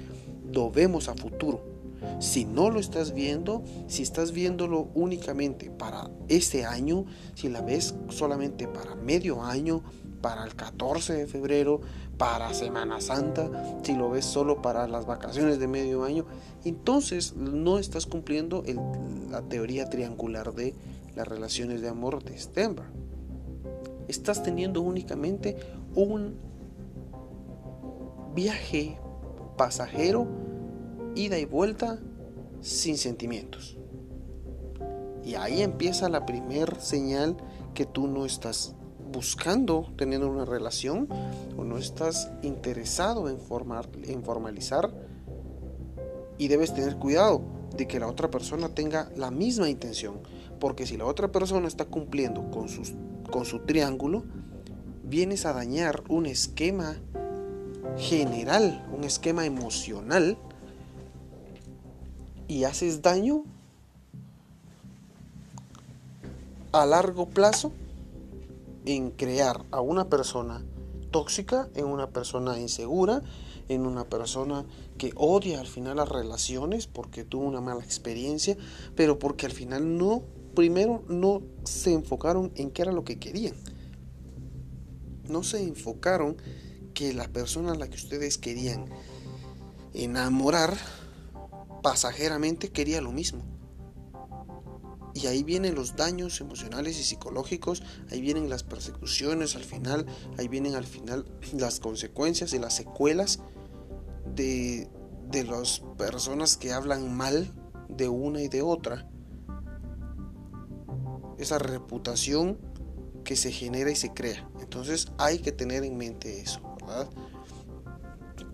Lo 0.52 0.70
vemos 0.70 1.08
a 1.08 1.14
futuro. 1.14 1.71
Si 2.18 2.44
no 2.44 2.70
lo 2.70 2.80
estás 2.80 3.12
viendo, 3.12 3.62
si 3.86 4.02
estás 4.02 4.32
viéndolo 4.32 4.88
únicamente 4.94 5.70
para 5.70 6.10
este 6.28 6.64
año, 6.64 7.04
si 7.34 7.48
la 7.48 7.60
ves 7.60 7.94
solamente 8.08 8.66
para 8.68 8.94
medio 8.94 9.42
año, 9.42 9.82
para 10.20 10.44
el 10.44 10.54
14 10.54 11.14
de 11.14 11.26
febrero, 11.26 11.80
para 12.16 12.54
Semana 12.54 13.00
Santa, 13.00 13.50
si 13.82 13.94
lo 13.94 14.10
ves 14.10 14.24
solo 14.24 14.62
para 14.62 14.86
las 14.86 15.04
vacaciones 15.04 15.58
de 15.58 15.66
medio 15.66 16.04
año, 16.04 16.24
entonces 16.64 17.34
no 17.34 17.78
estás 17.78 18.06
cumpliendo 18.06 18.62
la 19.30 19.42
teoría 19.42 19.90
triangular 19.90 20.54
de 20.54 20.74
las 21.16 21.26
relaciones 21.26 21.80
de 21.82 21.88
amor 21.88 22.22
de 22.22 22.38
Stenberg. 22.38 22.90
Estás 24.08 24.42
teniendo 24.42 24.80
únicamente 24.80 25.56
un 25.94 26.36
viaje 28.34 28.98
pasajero 29.56 30.26
ida 31.14 31.38
y 31.38 31.44
vuelta 31.44 31.98
sin 32.60 32.96
sentimientos. 32.96 33.76
Y 35.24 35.34
ahí 35.34 35.62
empieza 35.62 36.08
la 36.08 36.26
primer 36.26 36.80
señal 36.80 37.36
que 37.74 37.86
tú 37.86 38.06
no 38.06 38.26
estás 38.26 38.74
buscando 39.12 39.92
tener 39.96 40.24
una 40.24 40.44
relación 40.44 41.08
o 41.56 41.64
no 41.64 41.78
estás 41.78 42.30
interesado 42.42 43.28
en, 43.28 43.38
formar, 43.38 43.88
en 44.04 44.22
formalizar 44.24 44.92
y 46.38 46.48
debes 46.48 46.74
tener 46.74 46.96
cuidado 46.96 47.42
de 47.76 47.86
que 47.86 48.00
la 48.00 48.08
otra 48.08 48.30
persona 48.30 48.68
tenga 48.70 49.10
la 49.16 49.30
misma 49.30 49.68
intención. 49.68 50.20
Porque 50.58 50.86
si 50.86 50.96
la 50.96 51.06
otra 51.06 51.30
persona 51.30 51.68
está 51.68 51.84
cumpliendo 51.84 52.50
con, 52.50 52.68
sus, 52.68 52.94
con 53.30 53.44
su 53.44 53.60
triángulo, 53.60 54.24
vienes 55.04 55.44
a 55.46 55.52
dañar 55.52 56.02
un 56.08 56.26
esquema 56.26 56.96
general, 57.98 58.88
un 58.96 59.04
esquema 59.04 59.44
emocional 59.44 60.38
y 62.48 62.64
haces 62.64 63.02
daño 63.02 63.44
a 66.72 66.86
largo 66.86 67.28
plazo 67.28 67.72
en 68.84 69.10
crear 69.10 69.64
a 69.70 69.80
una 69.80 70.08
persona 70.08 70.64
tóxica, 71.10 71.68
en 71.74 71.84
una 71.84 72.08
persona 72.10 72.58
insegura, 72.58 73.22
en 73.68 73.86
una 73.86 74.04
persona 74.04 74.64
que 74.98 75.12
odia 75.16 75.60
al 75.60 75.66
final 75.66 75.96
las 75.98 76.08
relaciones 76.08 76.86
porque 76.86 77.24
tuvo 77.24 77.44
una 77.44 77.60
mala 77.60 77.84
experiencia, 77.84 78.56
pero 78.96 79.18
porque 79.18 79.46
al 79.46 79.52
final 79.52 79.98
no, 79.98 80.22
primero 80.54 81.04
no 81.08 81.42
se 81.64 81.92
enfocaron 81.92 82.50
en 82.56 82.70
qué 82.70 82.82
era 82.82 82.92
lo 82.92 83.04
que 83.04 83.18
querían. 83.18 83.54
No 85.28 85.42
se 85.42 85.62
enfocaron 85.62 86.36
que 86.94 87.12
la 87.12 87.28
persona 87.28 87.72
a 87.72 87.76
la 87.76 87.88
que 87.88 87.96
ustedes 87.96 88.38
querían 88.38 88.86
enamorar 89.94 90.76
pasajeramente 91.82 92.70
quería 92.70 93.00
lo 93.00 93.12
mismo. 93.12 93.44
Y 95.14 95.26
ahí 95.26 95.42
vienen 95.42 95.74
los 95.74 95.94
daños 95.94 96.40
emocionales 96.40 96.98
y 96.98 97.04
psicológicos, 97.04 97.82
ahí 98.10 98.20
vienen 98.20 98.48
las 98.48 98.62
persecuciones 98.62 99.56
al 99.56 99.64
final, 99.64 100.06
ahí 100.38 100.48
vienen 100.48 100.74
al 100.74 100.84
final 100.86 101.26
las 101.52 101.80
consecuencias 101.80 102.54
y 102.54 102.58
las 102.58 102.74
secuelas 102.74 103.40
de, 104.34 104.88
de 105.30 105.44
las 105.44 105.80
personas 105.98 106.56
que 106.56 106.72
hablan 106.72 107.14
mal 107.14 107.52
de 107.90 108.08
una 108.08 108.40
y 108.40 108.48
de 108.48 108.62
otra. 108.62 109.08
Esa 111.38 111.58
reputación 111.58 112.58
que 113.24 113.36
se 113.36 113.52
genera 113.52 113.90
y 113.90 113.96
se 113.96 114.14
crea. 114.14 114.48
Entonces 114.60 115.12
hay 115.18 115.38
que 115.40 115.52
tener 115.52 115.84
en 115.84 115.96
mente 115.96 116.40
eso, 116.40 116.60
¿verdad? 116.80 117.10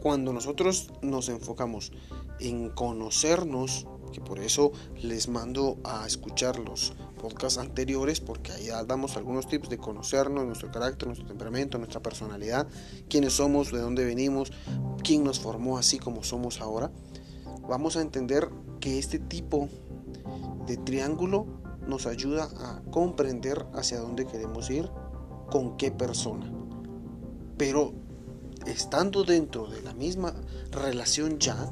Cuando 0.01 0.33
nosotros 0.33 0.93
nos 1.03 1.29
enfocamos 1.29 1.93
en 2.41 2.71
conocernos, 2.71 3.87
que 4.13 4.21
por 4.21 4.39
eso 4.39 4.73
les 5.01 5.29
mando 5.29 5.79
a 5.85 6.07
escuchar 6.07 6.59
los 6.59 6.95
podcasts 7.21 7.59
anteriores, 7.59 8.21
porque 8.21 8.53
ahí 8.53 8.69
damos 8.87 9.17
algunos 9.17 9.47
tips 9.47 9.69
de 9.69 9.79
conocernos, 9.79 10.47
nuestro 10.47 10.71
carácter, 10.71 11.09
nuestro 11.09 11.27
temperamento, 11.27 11.79
nuestra 11.79 12.01
personalidad, 12.01 12.67
quiénes 13.09 13.35
somos, 13.35 13.73
de 13.73 13.81
dónde 13.81 14.05
venimos, 14.05 14.53
quién 15.03 15.25
nos 15.25 15.41
formó 15.41 15.79
así 15.79 15.99
como 15.99 16.23
somos 16.23 16.61
ahora. 16.61 16.91
Vamos 17.69 17.97
a 17.97 18.01
entender 18.01 18.49
que 18.81 18.99
este 18.99 19.19
tipo 19.19 19.69
de 20.67 20.77
triángulo 20.77 21.47
nos 21.87 22.07
ayuda 22.07 22.49
a 22.59 22.83
comprender 22.91 23.67
hacia 23.75 24.01
dónde 24.01 24.27
queremos 24.27 24.71
ir, 24.71 24.91
con 25.51 25.77
qué 25.77 25.91
persona. 25.91 26.53
Pero 27.57 27.93
estando 28.67 29.25
dentro 29.25 29.67
de 29.67 29.83
la 29.83 29.95
misma 29.95 30.35
relación 30.71 31.39
ya, 31.39 31.71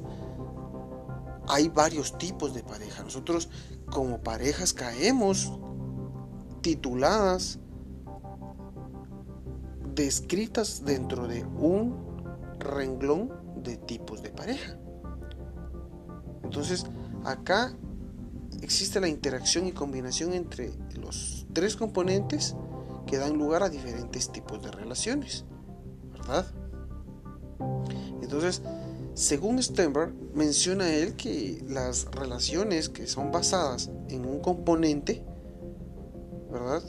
hay 1.48 1.68
varios 1.68 2.16
tipos 2.18 2.54
de 2.54 2.62
pareja. 2.62 3.02
Nosotros 3.02 3.48
como 3.90 4.20
parejas 4.20 4.72
caemos 4.72 5.52
tituladas, 6.60 7.58
descritas 9.94 10.84
dentro 10.84 11.26
de 11.26 11.44
un 11.44 11.96
renglón 12.58 13.32
de 13.62 13.76
tipos 13.76 14.22
de 14.22 14.30
pareja. 14.30 14.78
Entonces, 16.42 16.86
acá 17.24 17.74
existe 18.62 19.00
la 19.00 19.08
interacción 19.08 19.66
y 19.66 19.72
combinación 19.72 20.32
entre 20.32 20.72
los 20.94 21.46
tres 21.52 21.76
componentes 21.76 22.54
que 23.06 23.18
dan 23.18 23.34
lugar 23.34 23.62
a 23.62 23.68
diferentes 23.68 24.30
tipos 24.30 24.62
de 24.62 24.70
relaciones, 24.70 25.44
¿verdad? 26.12 26.46
Entonces, 28.22 28.62
según 29.16 29.62
Stenberg, 29.62 30.12
menciona 30.34 30.92
él 30.92 31.16
que 31.16 31.64
las 31.66 32.04
relaciones 32.10 32.90
que 32.90 33.06
son 33.06 33.32
basadas 33.32 33.90
en 34.10 34.26
un 34.26 34.40
componente, 34.40 35.24
¿verdad? 36.52 36.82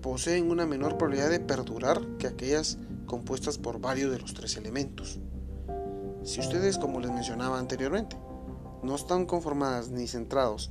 Poseen 0.00 0.50
una 0.50 0.64
menor 0.64 0.96
probabilidad 0.96 1.28
de 1.28 1.38
perdurar 1.38 2.00
que 2.16 2.26
aquellas 2.26 2.78
compuestas 3.04 3.58
por 3.58 3.82
varios 3.82 4.10
de 4.10 4.18
los 4.18 4.32
tres 4.32 4.56
elementos. 4.56 5.20
Si 6.22 6.40
ustedes, 6.40 6.78
como 6.78 7.00
les 7.00 7.10
mencionaba 7.10 7.58
anteriormente, 7.58 8.16
no 8.82 8.94
están 8.94 9.26
conformadas 9.26 9.90
ni 9.90 10.06
centrados 10.06 10.70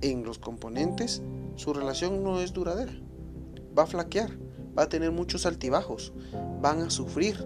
en 0.00 0.22
los 0.22 0.38
componentes, 0.38 1.22
su 1.56 1.72
relación 1.72 2.22
no 2.22 2.40
es 2.40 2.52
duradera. 2.52 2.92
Va 3.76 3.82
a 3.82 3.86
flaquear, 3.86 4.30
va 4.78 4.84
a 4.84 4.88
tener 4.88 5.10
muchos 5.10 5.44
altibajos, 5.44 6.12
van 6.62 6.82
a 6.82 6.90
sufrir, 6.90 7.44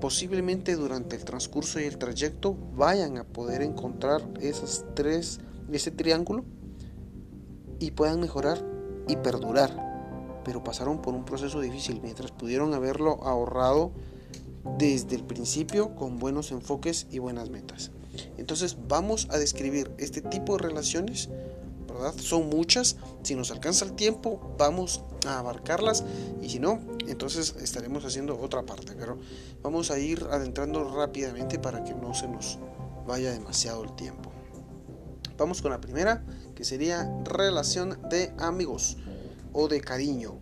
posiblemente 0.00 0.76
durante 0.76 1.16
el 1.16 1.24
transcurso 1.24 1.80
y 1.80 1.84
el 1.84 1.98
trayecto 1.98 2.56
vayan 2.74 3.18
a 3.18 3.24
poder 3.24 3.62
encontrar 3.62 4.22
esos 4.40 4.84
tres, 4.94 5.40
ese 5.72 5.90
triángulo 5.90 6.44
y 7.78 7.92
puedan 7.92 8.20
mejorar 8.20 8.64
y 9.08 9.16
perdurar. 9.16 9.84
Pero 10.44 10.62
pasaron 10.62 11.02
por 11.02 11.14
un 11.14 11.24
proceso 11.24 11.60
difícil 11.60 12.00
mientras 12.02 12.30
pudieron 12.30 12.74
haberlo 12.74 13.22
ahorrado 13.24 13.92
desde 14.78 15.16
el 15.16 15.24
principio 15.24 15.94
con 15.94 16.18
buenos 16.18 16.50
enfoques 16.50 17.06
y 17.10 17.18
buenas 17.18 17.50
metas. 17.50 17.90
Entonces 18.36 18.76
vamos 18.88 19.28
a 19.30 19.38
describir 19.38 19.90
este 19.98 20.22
tipo 20.22 20.56
de 20.56 20.62
relaciones, 20.62 21.28
Son 22.18 22.48
muchas, 22.48 22.96
si 23.22 23.34
nos 23.34 23.50
alcanza 23.50 23.84
el 23.84 23.92
tiempo 23.92 24.54
vamos 24.58 25.02
a 25.26 25.38
abarcarlas 25.38 26.04
y 26.40 26.48
si 26.48 26.58
no, 26.58 26.80
entonces 27.06 27.54
estaremos 27.60 28.04
haciendo 28.04 28.38
otra 28.40 28.64
parte, 28.64 28.94
pero 28.98 29.18
vamos 29.62 29.90
a 29.90 29.98
ir 29.98 30.26
adentrando 30.30 30.84
rápidamente 30.94 31.58
para 31.58 31.84
que 31.84 31.94
no 31.94 32.14
se 32.14 32.28
nos 32.28 32.58
vaya 33.06 33.30
demasiado 33.32 33.84
el 33.84 33.94
tiempo. 33.94 34.30
Vamos 35.38 35.60
con 35.60 35.70
la 35.70 35.80
primera, 35.80 36.24
que 36.54 36.64
sería 36.64 37.12
relación 37.24 37.98
de 38.08 38.32
amigos 38.38 38.96
o 39.52 39.68
de 39.68 39.80
cariño. 39.80 40.38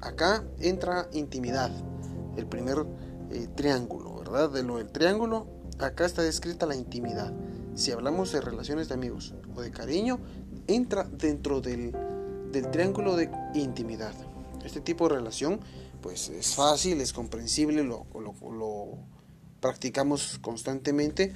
Acá 0.00 0.44
entra 0.58 1.08
intimidad, 1.12 1.70
el 2.36 2.46
primer 2.46 2.86
eh, 3.30 3.48
triángulo, 3.54 4.16
¿verdad? 4.18 4.50
De 4.50 4.62
lo 4.62 4.78
del 4.78 4.90
triángulo, 4.90 5.46
acá 5.78 6.04
está 6.04 6.22
descrita 6.22 6.66
la 6.66 6.74
intimidad. 6.74 7.32
Si 7.76 7.92
hablamos 7.92 8.32
de 8.32 8.40
relaciones 8.40 8.88
de 8.88 8.94
amigos 8.94 9.34
o 9.54 9.60
de 9.60 9.70
cariño, 9.70 10.18
entra 10.66 11.04
dentro 11.04 11.60
del, 11.60 11.92
del 12.52 12.70
triángulo 12.70 13.16
de 13.16 13.30
intimidad. 13.54 14.14
Este 14.64 14.80
tipo 14.80 15.08
de 15.08 15.16
relación 15.16 15.60
pues 16.00 16.28
es 16.28 16.54
fácil, 16.54 17.00
es 17.00 17.12
comprensible, 17.12 17.82
lo, 17.82 18.06
lo, 18.14 18.98
practicamos 19.60 20.38
constantemente. 20.40 21.32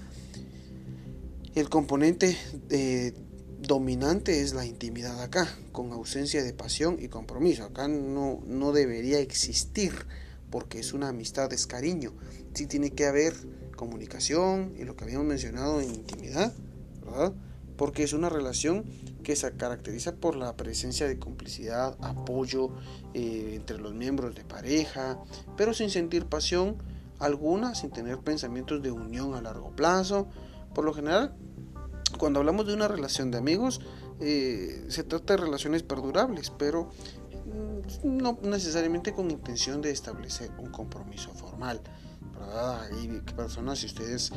El 1.55 1.69
componente 1.69 2.37
eh, 2.69 3.13
dominante 3.61 4.43
es 4.43 4.55
la 4.55 4.65
intimidad 4.65 5.21
acá, 5.23 5.49
con 5.73 5.93
ausencia 5.93 6.45
de 6.45 6.53
pasión 6.53 6.99
y 7.01 7.09
compromiso. 7.09 7.65
Acá 7.65 7.89
no, 7.89 8.41
no 8.47 8.73
debería 8.73 9.19
existir 9.19 9.93
porque 10.51 10.79
es 10.81 10.93
una 10.93 11.09
amistad, 11.09 11.53
es 11.53 11.67
cariño. 11.67 12.13
Sí 12.55 12.67
tiene 12.67 12.91
que 12.91 13.07
haber 13.07 13.35
comunicación 13.77 14.75
y 14.79 14.85
lo 14.85 14.95
que 14.95 15.05
habíamos 15.05 15.27
mencionado 15.27 15.81
en 15.81 15.95
intimidad, 15.95 16.53
¿verdad? 17.05 17.33
Porque 17.77 18.03
es 18.03 18.13
una 18.13 18.29
relación 18.29 18.85
que 19.31 19.37
se 19.37 19.53
caracteriza 19.53 20.17
por 20.17 20.35
la 20.35 20.57
presencia 20.57 21.07
de 21.07 21.21
complicidad, 21.21 21.97
apoyo 22.01 22.71
eh, 23.15 23.53
entre 23.55 23.79
los 23.79 23.95
miembros 23.95 24.35
de 24.35 24.43
pareja, 24.43 25.21
pero 25.57 25.73
sin 25.73 25.89
sentir 25.89 26.27
pasión 26.27 26.83
alguna, 27.21 27.77
sin 27.77 27.91
tener 27.91 28.19
pensamientos 28.19 28.83
de 28.83 28.91
unión 28.91 29.37
a 29.37 29.41
largo 29.41 29.71
plazo. 29.71 30.27
Por 30.75 30.85
lo 30.85 30.93
general, 30.93 31.33
cuando 32.19 32.41
hablamos 32.41 32.67
de 32.67 32.75
una 32.75 32.89
relación 32.89 33.31
de 33.31 33.39
amigos, 33.39 33.81
eh, 34.19 34.85
se 34.89 35.05
trata 35.05 35.37
de 35.37 35.43
relaciones 35.45 35.85
perdurables, 35.85 36.51
pero 36.51 36.91
mm, 38.03 38.17
no 38.17 38.37
necesariamente 38.43 39.13
con 39.13 39.31
intención 39.31 39.81
de 39.81 39.93
establecer 39.93 40.51
un 40.59 40.73
compromiso 40.73 41.31
formal. 41.35 41.81
Hay 42.53 43.21
personas, 43.37 43.79
si 43.79 43.87
ustedes 43.87 44.33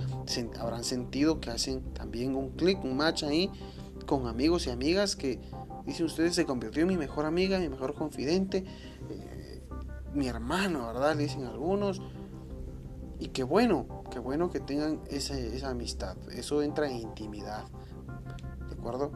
habrán 0.60 0.84
sentido 0.84 1.40
que 1.40 1.50
hacen 1.50 1.82
también 1.96 2.36
un 2.36 2.52
clic, 2.52 2.84
un 2.84 2.96
match 2.96 3.24
ahí 3.24 3.50
con 4.06 4.28
amigos 4.28 4.68
y 4.68 4.70
amigas 4.70 5.16
que 5.16 5.40
dicen 5.86 6.06
ustedes 6.06 6.36
se 6.36 6.46
convirtió 6.46 6.84
en 6.84 6.90
mi 6.90 6.98
mejor 6.98 7.26
amiga, 7.26 7.60
mi 7.60 7.70
mejor 7.70 7.94
confidente, 7.94 8.66
eh, 9.10 9.64
mi 10.14 10.28
hermano, 10.28 10.88
¿verdad? 10.88 11.16
Le 11.16 11.24
dicen 11.24 11.46
algunos. 11.46 12.02
Y 13.20 13.30
qué 13.30 13.44
bueno, 13.44 14.04
qué 14.12 14.20
bueno 14.20 14.50
que 14.50 14.60
tengan 14.60 15.02
esa, 15.10 15.38
esa 15.38 15.70
amistad. 15.70 16.18
Eso 16.32 16.62
entra 16.62 16.90
en 16.90 16.98
intimidad. 16.98 17.66
¿De 18.70 18.76
acuerdo? 18.76 19.12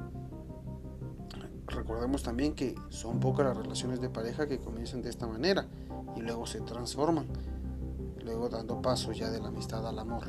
Recordemos 1.67 2.23
también 2.23 2.55
que 2.55 2.75
son 2.89 3.19
pocas 3.19 3.45
las 3.45 3.57
relaciones 3.57 3.99
de 3.99 4.09
pareja 4.09 4.47
que 4.47 4.59
comienzan 4.59 5.01
de 5.01 5.09
esta 5.09 5.27
manera 5.27 5.67
y 6.15 6.21
luego 6.21 6.45
se 6.45 6.61
transforman, 6.61 7.27
luego 8.23 8.47
dando 8.49 8.81
paso 8.81 9.11
ya 9.11 9.29
de 9.29 9.39
la 9.39 9.49
amistad 9.49 9.85
al 9.85 9.99
amor. 9.99 10.23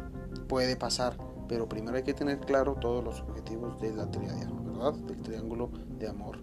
Puede 0.49 0.77
pasar, 0.77 1.17
pero 1.49 1.69
primero 1.69 1.97
hay 1.97 2.03
que 2.03 2.15
tener 2.15 2.41
claro 2.41 2.75
todos 2.75 3.03
los 3.03 3.21
objetivos 3.21 3.81
de 3.81 3.95
la 3.95 4.11
triada, 4.11 4.51
¿verdad? 4.65 4.95
Del 4.95 5.23
triángulo 5.23 5.71
de 5.99 6.09
amor. 6.09 6.39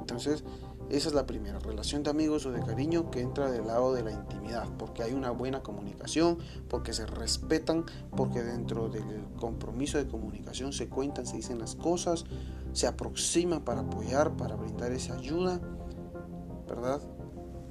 Entonces, 0.00 0.44
esa 0.88 1.08
es 1.08 1.14
la 1.14 1.26
primera, 1.26 1.58
relación 1.58 2.04
de 2.04 2.10
amigos 2.10 2.46
o 2.46 2.52
de 2.52 2.60
cariño 2.60 3.10
que 3.10 3.20
entra 3.20 3.50
del 3.50 3.66
lado 3.66 3.92
de 3.92 4.04
la 4.04 4.12
intimidad, 4.12 4.68
porque 4.78 5.02
hay 5.02 5.12
una 5.14 5.32
buena 5.32 5.60
comunicación, 5.60 6.38
porque 6.68 6.92
se 6.92 7.06
respetan, 7.06 7.84
porque 8.16 8.44
dentro 8.44 8.88
del 8.88 9.24
compromiso 9.36 9.98
de 9.98 10.06
comunicación 10.06 10.72
se 10.72 10.88
cuentan, 10.88 11.26
se 11.26 11.36
dicen 11.36 11.58
las 11.58 11.74
cosas, 11.74 12.24
se 12.72 12.86
aproximan 12.86 13.62
para 13.62 13.80
apoyar, 13.80 14.36
para 14.36 14.54
brindar 14.54 14.92
esa 14.92 15.14
ayuda, 15.14 15.60
¿verdad? 16.68 17.00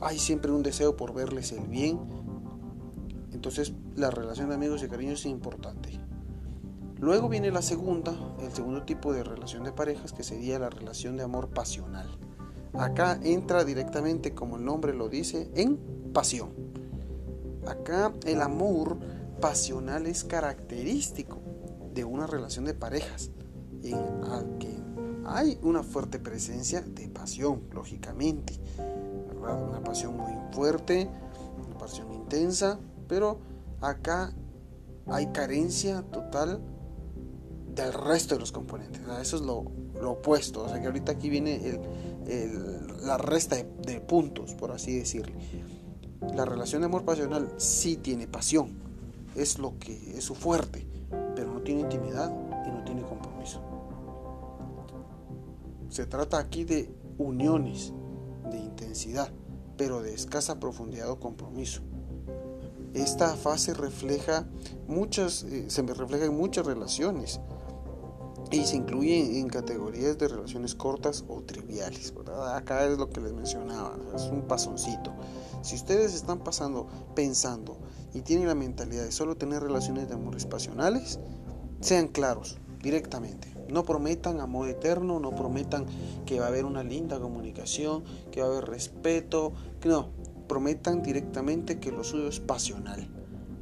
Hay 0.02 0.20
siempre 0.20 0.52
un 0.52 0.62
deseo 0.62 0.98
por 0.98 1.14
verles 1.14 1.54
el 1.54 1.68
bien. 1.68 1.98
Entonces, 3.32 3.74
la 3.96 4.12
relación 4.12 4.50
de 4.50 4.56
amigos 4.56 4.84
y 4.84 4.90
cariño 4.90 5.14
es 5.14 5.26
importante. 5.26 6.05
Luego 7.00 7.28
viene 7.30 7.52
la 7.52 7.62
segunda, 7.62 8.16
el 8.42 8.52
segundo 8.54 8.84
tipo 8.84 9.14
de 9.14 9.24
relación 9.24 9.64
de 9.64 9.72
parejas, 9.72 10.14
que 10.14 10.24
sería 10.24 10.60
la 10.60 10.70
relación 10.70 11.18
de 11.18 11.24
amor 11.24 11.50
pasional. 11.50 12.08
Acá 12.74 13.20
entra 13.24 13.64
directamente, 13.64 14.34
como 14.34 14.58
el 14.58 14.66
nombre 14.66 14.94
lo 14.94 15.10
dice, 15.10 15.50
en 15.56 15.78
pasión. 16.14 16.50
Acá 17.68 18.14
el 18.26 18.42
amor 18.42 18.98
pasional 19.42 20.06
es 20.08 20.24
característico 20.24 21.40
de 21.94 22.04
una 22.04 22.28
relación 22.28 22.66
de 22.66 22.74
parejas, 22.74 23.32
en 23.84 24.22
la 24.22 24.44
que 24.60 24.76
hay 25.26 25.60
una 25.64 25.84
fuerte 25.84 26.20
presencia 26.20 26.82
de 26.82 27.08
pasión, 27.10 27.64
lógicamente. 27.74 28.60
Una 29.40 29.84
pasión 29.84 30.18
muy 30.18 30.34
fuerte, 30.52 31.10
una 31.66 31.78
pasión 31.78 32.12
intensa, 32.12 32.80
pero 33.08 33.40
acá 33.82 34.34
hay 35.08 35.28
carencia 35.28 36.02
total 36.04 36.62
del 37.76 37.94
resto 37.94 38.36
de 38.36 38.40
los 38.40 38.52
componentes. 38.52 39.02
eso 39.22 39.36
es 39.36 39.42
lo, 39.42 39.66
opuesto. 40.10 40.64
O 40.64 40.70
sea 40.70 40.80
que 40.80 40.88
ahorita 40.88 41.12
aquí 41.14 41.30
viene 41.30 41.80
la 43.02 43.18
resta 43.18 43.56
de, 43.56 44.02
puntos, 44.02 44.54
por 44.54 44.72
así 44.72 44.98
decirle. 44.98 45.36
La 46.34 46.46
relación 46.46 46.82
de 46.82 46.88
amor 46.88 47.04
pasional 47.04 47.54
sí 47.58 47.98
tiene 47.98 48.28
pasión. 48.28 48.72
Es 49.36 49.60
lo 49.60 49.78
que 49.80 50.18
es 50.18 50.24
su 50.24 50.36
fuerte. 50.36 50.88
Pero 51.36 51.54
no 51.54 51.62
tiene 51.62 51.82
intimidad 51.82 52.34
y 52.66 52.72
no 52.72 52.84
tiene 52.84 53.04
compromiso. 53.04 53.62
Se 55.90 56.06
trata 56.06 56.40
aquí 56.40 56.64
de 56.64 56.90
uniones, 57.18 57.94
de 58.52 58.58
intensidad, 58.58 59.32
pero 59.78 60.02
de 60.02 60.14
escasa 60.14 60.60
profundidad 60.60 61.10
o 61.10 61.20
compromiso. 61.20 61.82
Esta 62.94 63.36
fase 63.36 63.74
refleja 63.74 64.48
muchas, 64.88 65.44
eh, 65.44 65.66
se 65.70 65.84
me 65.84 65.94
refleja 65.94 66.26
en 66.26 66.36
muchas 66.36 66.66
relaciones 66.66 67.42
y 68.52 68.66
se 68.66 68.78
incluye 68.78 69.40
en 69.40 69.48
categorías 69.48 70.18
de 70.18 70.28
relaciones 70.28 70.76
cortas 70.76 71.24
o 71.28 71.42
triviales. 71.42 72.14
Acá 72.54 72.86
es 72.86 72.98
lo 72.98 73.10
que 73.10 73.22
les 73.22 73.34
mencionaba, 73.34 73.98
es 74.16 74.24
un 74.24 74.44
pasoncito. 74.44 75.14
Si 75.62 75.76
ustedes 75.76 76.14
están 76.14 76.40
pasando, 76.40 76.88
pensando 77.16 77.78
y 78.14 78.22
tienen 78.22 78.48
la 78.48 78.56
mentalidad 78.56 79.04
de 79.04 79.12
solo 79.12 79.36
tener 79.36 79.62
relaciones 79.62 80.08
de 80.08 80.16
amores 80.16 80.46
pasionales, 80.46 81.20
sean 81.82 82.08
claros, 82.08 82.58
directamente. 82.82 83.48
No 83.68 83.84
prometan 83.84 84.40
amor 84.40 84.70
eterno, 84.70 85.20
no 85.20 85.36
prometan 85.36 85.88
que 86.26 86.40
va 86.40 86.46
a 86.46 86.50
haber 86.50 86.66
una 86.66 86.84
linda 86.84 87.20
comunicación, 87.20 88.04
que 88.32 88.42
va 88.42 88.48
a 88.48 88.52
haber 88.52 88.66
respeto, 88.66 89.54
no, 89.84 90.10
prometan 90.48 91.02
directamente 91.02 91.80
que 91.80 91.92
lo 91.92 92.04
suyo 92.04 92.28
es 92.28 92.40
pasional, 92.40 93.10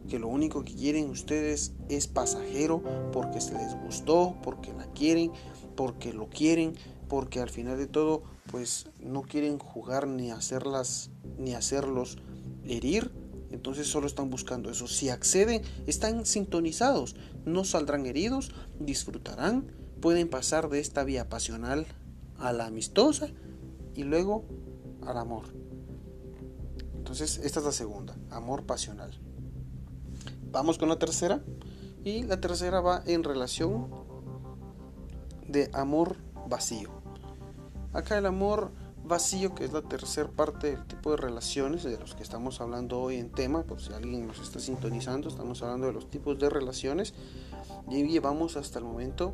que 0.10 0.20
lo 0.20 0.28
único 0.28 0.64
que 0.64 0.74
quieren 0.74 1.10
ustedes 1.10 1.74
es 1.90 2.08
pasajero 2.08 2.84
porque 3.12 3.42
se 3.42 3.54
les 3.54 3.76
gustó, 3.84 4.36
porque 4.44 4.74
la 4.74 4.86
quieren, 4.94 5.32
porque 5.76 6.14
lo 6.14 6.30
quieren, 6.30 6.76
porque 7.08 7.40
al 7.40 7.50
final 7.50 7.78
de 7.78 7.88
todo 7.88 8.24
pues 8.52 8.88
no 9.00 9.24
quieren 9.24 9.58
jugar 9.60 10.08
ni 10.08 10.32
hacerlas 10.32 11.10
ni 11.38 11.54
hacerlos 11.54 12.18
herir, 12.66 13.12
entonces 13.52 13.88
solo 13.88 14.08
están 14.08 14.30
buscando 14.30 14.70
eso. 14.70 14.88
Si 14.88 15.10
acceden, 15.10 15.62
están 15.88 16.26
sintonizados, 16.26 17.16
no 17.46 17.64
saldrán 17.64 18.06
heridos, 18.06 18.52
disfrutarán, 18.80 19.72
pueden 20.02 20.28
pasar 20.28 20.70
de 20.70 20.80
esta 20.80 21.04
vía 21.04 21.30
pasional 21.30 21.86
a 22.38 22.52
la 22.52 22.66
amistosa 22.66 23.30
y 23.96 24.04
luego 24.04 24.46
al 25.02 25.18
amor. 25.18 25.46
Entonces, 26.96 27.40
esta 27.44 27.60
es 27.60 27.66
la 27.66 27.72
segunda, 27.72 28.18
amor 28.30 28.66
pasional. 28.66 29.12
Vamos 30.54 30.78
con 30.78 30.88
la 30.88 31.00
tercera. 31.00 31.42
Y 32.04 32.24
la 32.24 32.40
tercera 32.40 32.80
va 32.80 33.02
en 33.08 33.24
relación 33.24 33.90
de 35.48 35.72
amor 35.74 36.16
vacío. 36.48 36.92
Acá 37.92 38.20
el 38.20 38.28
amor 38.28 38.72
vacío, 39.04 39.56
que 39.56 39.66
es 39.66 39.74
la 39.74 39.82
tercera 39.82 40.30
parte 40.30 40.76
del 40.76 40.86
tipo 40.86 41.10
de 41.10 41.18
relaciones 41.18 41.84
de 41.84 41.98
los 41.98 42.14
que 42.14 42.22
estamos 42.22 42.62
hablando 42.62 43.02
hoy 43.02 43.16
en 43.16 43.32
tema, 43.32 43.64
por 43.64 43.82
si 43.82 43.94
alguien 43.94 44.28
nos 44.28 44.40
está 44.40 44.60
sintonizando, 44.60 45.28
estamos 45.28 45.64
hablando 45.64 45.88
de 45.88 45.94
los 45.94 46.10
tipos 46.12 46.38
de 46.38 46.50
relaciones 46.52 47.16
y 47.90 48.04
llevamos 48.08 48.56
hasta 48.56 48.78
el 48.78 48.86
momento 48.86 49.34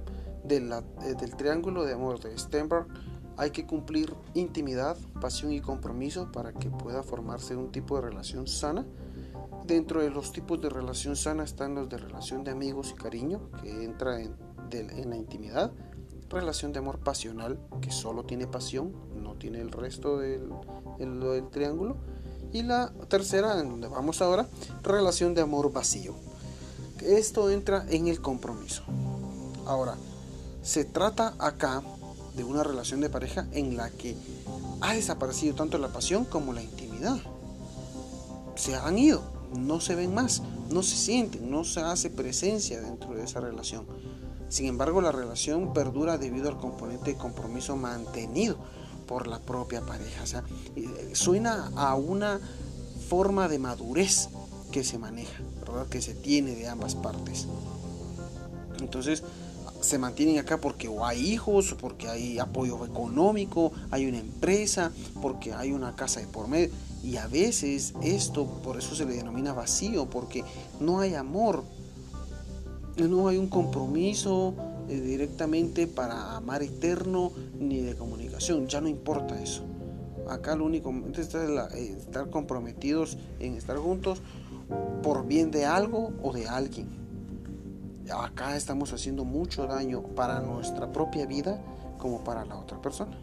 eh, 0.50 1.16
del 1.20 1.36
triángulo 1.36 1.84
de 1.84 1.94
amor 1.94 2.22
de 2.22 2.38
Stenberg. 2.38 2.88
Hay 3.36 3.52
que 3.52 3.66
cumplir 3.66 4.16
intimidad, 4.36 4.96
pasión 5.20 5.52
y 5.52 5.60
compromiso 5.60 6.32
para 6.32 6.54
que 6.54 6.70
pueda 6.70 7.04
formarse 7.04 7.58
un 7.58 7.74
tipo 7.74 7.98
de 7.98 8.04
relación 8.04 8.48
sana. 8.48 8.86
Dentro 9.70 10.02
de 10.02 10.10
los 10.10 10.32
tipos 10.32 10.60
de 10.60 10.68
relación 10.68 11.16
sana 11.16 11.44
están 11.44 11.76
los 11.76 11.88
de 11.88 11.98
relación 12.00 12.44
de 12.44 12.50
amigos 12.50 12.90
y 12.92 12.96
cariño, 12.96 13.52
que 13.62 13.84
entra 13.84 14.20
en, 14.20 14.36
la 15.08 15.16
intimidad 15.16 15.72
relación 16.28 16.74
de 16.74 16.80
amor 16.80 16.98
pasional, 16.98 17.60
que 17.80 17.92
solo 17.92 18.24
tiene 18.24 18.48
pasión, 18.48 18.96
no 19.16 19.36
tiene 19.36 19.62
el 19.62 19.72
resto 19.72 20.18
del, 20.18 20.50
triángulo. 21.52 21.98
Y 22.52 22.64
la 22.64 22.92
tercera, 23.10 23.60
en 23.60 23.70
donde 23.70 23.88
vamos 23.88 24.24
ahora, 24.24 24.48
relación 24.82 25.36
de 25.36 25.42
amor 25.42 25.72
vacío. 25.72 26.16
Esto 27.04 27.52
entra 27.52 27.86
en 27.90 28.08
el 28.08 28.22
compromiso. 28.22 28.82
Ahora, 29.68 29.96
se 30.64 30.84
trata 30.84 31.36
acá 31.38 31.84
de 32.36 32.44
una 32.44 32.64
relación 32.64 33.02
de 33.02 33.12
pareja 33.12 33.48
en 33.52 33.78
la 33.78 33.92
que 33.92 34.16
ha 34.82 34.96
desaparecido 34.96 35.54
tanto 35.54 35.78
la 35.78 35.90
pasión 35.90 36.26
como 36.26 36.54
la 36.54 36.64
intimidad. 36.64 37.18
Se 38.56 38.76
han 38.76 38.98
ido, 38.98 39.39
no 39.58 39.80
se 39.82 39.96
ven 39.96 40.14
más, 40.14 40.42
no 40.72 40.84
se 40.84 40.96
sienten, 40.96 41.50
no 41.50 41.64
se 41.64 41.82
hace 41.82 42.10
presencia 42.10 42.82
dentro 42.82 43.14
de 43.14 43.24
esa 43.24 43.40
relación. 43.40 43.86
Sin 44.50 44.66
embargo, 44.66 45.02
la 45.02 45.12
relación 45.12 45.74
perdura 45.74 46.18
debido 46.18 46.50
al 46.50 46.58
componente 46.58 47.12
de 47.12 47.18
compromiso 47.18 47.76
mantenido 47.78 48.58
por 49.08 49.28
la 49.28 49.40
propia 49.40 49.82
pareja. 49.82 50.24
O 50.24 50.28
sea, 50.28 50.44
eh, 50.76 51.12
suena 51.14 51.72
a 51.76 51.96
una 51.96 52.40
forma 53.10 53.48
de 53.48 53.60
madurez 53.60 54.30
que 54.72 54.84
se 54.84 54.98
maneja, 54.98 55.42
¿verdad? 55.62 55.88
que 55.88 56.02
se 56.02 56.14
tiene 56.14 56.56
de 56.56 56.68
ambas 56.68 56.96
partes. 56.96 57.48
Entonces, 58.80 59.24
se 59.82 59.98
mantienen 59.98 60.40
acá 60.40 60.58
porque 60.58 60.88
o 60.88 61.06
hay 61.06 61.20
hijos, 61.20 61.76
porque 61.80 62.08
hay 62.08 62.40
apoyo 62.40 62.86
económico, 62.86 63.72
hay 63.92 64.06
una 64.08 64.20
empresa, 64.20 64.92
porque 65.22 65.54
hay 65.54 65.72
una 65.72 65.96
casa 65.96 66.20
de 66.20 66.28
por 66.28 66.48
medio. 66.48 66.70
Y 67.04 67.18
a 67.18 67.28
veces 67.28 67.94
esto, 68.02 68.46
por 68.46 68.78
eso 68.78 68.96
se 68.96 69.06
le 69.06 69.14
denomina 69.14 69.54
vacío, 69.54 70.10
porque 70.10 70.44
no 70.80 71.00
hay 71.00 71.16
amor 71.16 71.64
no 73.08 73.28
hay 73.28 73.38
un 73.38 73.48
compromiso 73.48 74.54
eh, 74.90 75.00
directamente 75.00 75.88
para 75.88 76.36
amar 76.36 76.64
eterno 76.64 77.32
ni 77.58 77.80
de 77.80 77.96
comunicación, 77.96 78.68
ya 78.68 78.82
no 78.82 78.88
importa 78.88 79.42
eso. 79.42 79.64
Acá 80.28 80.56
lo 80.56 80.66
único 80.66 80.94
es 81.18 81.34
eh, 81.36 81.96
estar 81.98 82.30
comprometidos 82.30 83.18
en 83.40 83.56
estar 83.56 83.78
juntos 83.78 84.22
por 85.02 85.26
bien 85.26 85.50
de 85.52 85.66
algo 85.66 86.12
o 86.22 86.34
de 86.34 86.48
alguien. 86.48 86.88
Acá 88.12 88.56
estamos 88.58 88.92
haciendo 88.92 89.24
mucho 89.24 89.66
daño 89.68 90.02
para 90.02 90.40
nuestra 90.42 90.92
propia 90.92 91.26
vida 91.26 91.62
como 91.98 92.24
para 92.24 92.46
la 92.46 92.58
otra 92.58 92.82
persona. 92.82 93.18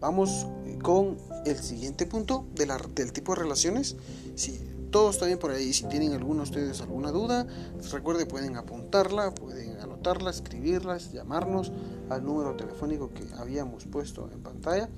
Vamos 0.00 0.46
con 0.82 1.16
el 1.44 1.56
siguiente 1.56 2.06
punto 2.06 2.46
del 2.54 3.12
tipo 3.12 3.34
de 3.34 3.40
relaciones. 3.40 3.96
Si 4.36 4.60
todo 4.90 5.10
está 5.10 5.26
bien 5.26 5.38
por 5.38 5.50
ahí. 5.50 5.72
Si 5.72 5.84
tienen 5.84 6.12
alguno 6.12 6.42
ustedes 6.42 6.80
alguna 6.80 7.10
duda, 7.10 7.46
recuerde 7.92 8.26
pueden 8.26 8.56
apuntarla, 8.56 9.34
pueden 9.34 9.78
anotarla, 9.80 10.30
escribirla, 10.30 10.98
llamarnos 10.98 11.72
al 12.08 12.24
número 12.24 12.56
telefónico 12.56 13.10
que 13.12 13.24
habíamos 13.36 13.84
puesto 13.86 14.30
en 14.32 14.40
pantalla, 14.42 14.88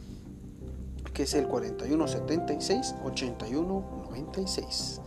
que 1.13 1.25
es 1.25 1.35
el 1.35 1.49
4176 1.49 2.95
8196. 3.05 5.01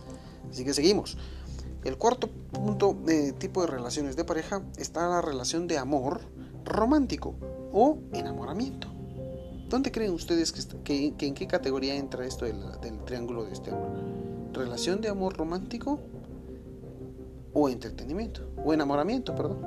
Así 0.50 0.64
que 0.64 0.74
seguimos. 0.74 1.16
El 1.84 1.98
cuarto 1.98 2.28
punto 2.28 2.96
de 3.04 3.32
tipo 3.32 3.60
de 3.60 3.66
relaciones 3.66 4.16
de 4.16 4.24
pareja 4.24 4.62
está 4.76 5.08
la 5.08 5.20
relación 5.20 5.66
de 5.66 5.78
amor 5.78 6.22
romántico 6.64 7.34
o 7.72 7.98
enamoramiento. 8.12 8.93
¿Dónde 9.68 9.90
creen 9.90 10.12
ustedes 10.12 10.52
que, 10.84 11.14
en 11.18 11.34
qué 11.34 11.46
categoría 11.46 11.94
entra 11.94 12.26
esto 12.26 12.44
del, 12.44 13.04
triángulo 13.04 13.44
de 13.44 13.52
este 13.52 13.70
amor? 13.70 14.24
relación 14.52 15.00
de 15.00 15.08
amor 15.08 15.36
romántico 15.36 16.00
o 17.52 17.68
entretenimiento, 17.68 18.48
o 18.64 18.72
enamoramiento, 18.72 19.34
perdón. 19.34 19.60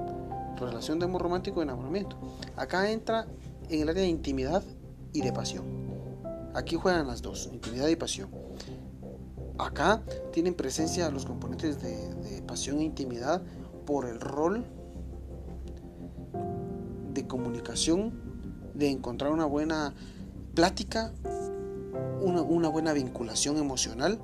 Relación 0.57 0.97
de 0.97 1.05
amor 1.05 1.21
romántico 1.21 1.59
o 1.59 1.63
enamoramiento. 1.63 2.17
Acá 2.55 2.89
entra 2.89 3.27
en 3.69 3.81
el 3.81 3.89
área 3.89 4.03
de 4.03 4.09
intimidad 4.09 4.63
y 5.13 5.21
de 5.21 5.31
pasión. 5.31 5.65
Aquí 6.53 6.75
juegan 6.75 7.07
las 7.07 7.21
dos, 7.21 7.49
intimidad 7.51 7.87
y 7.87 7.95
pasión. 7.95 8.29
Acá 9.57 10.01
tienen 10.31 10.53
presencia 10.53 11.09
los 11.11 11.25
componentes 11.25 11.81
de 11.81 12.41
pasión 12.47 12.79
e 12.79 12.83
intimidad 12.83 13.41
por 13.85 14.05
el 14.05 14.19
rol 14.19 14.65
de 17.13 17.27
comunicación, 17.27 18.26
de 18.77 18.89
encontrar 18.89 19.31
una 19.31 19.45
buena 19.45 19.93
plática, 20.53 21.13
una, 22.21 22.69
buena 22.69 22.93
vinculación 22.93 23.57
emocional 23.57 24.19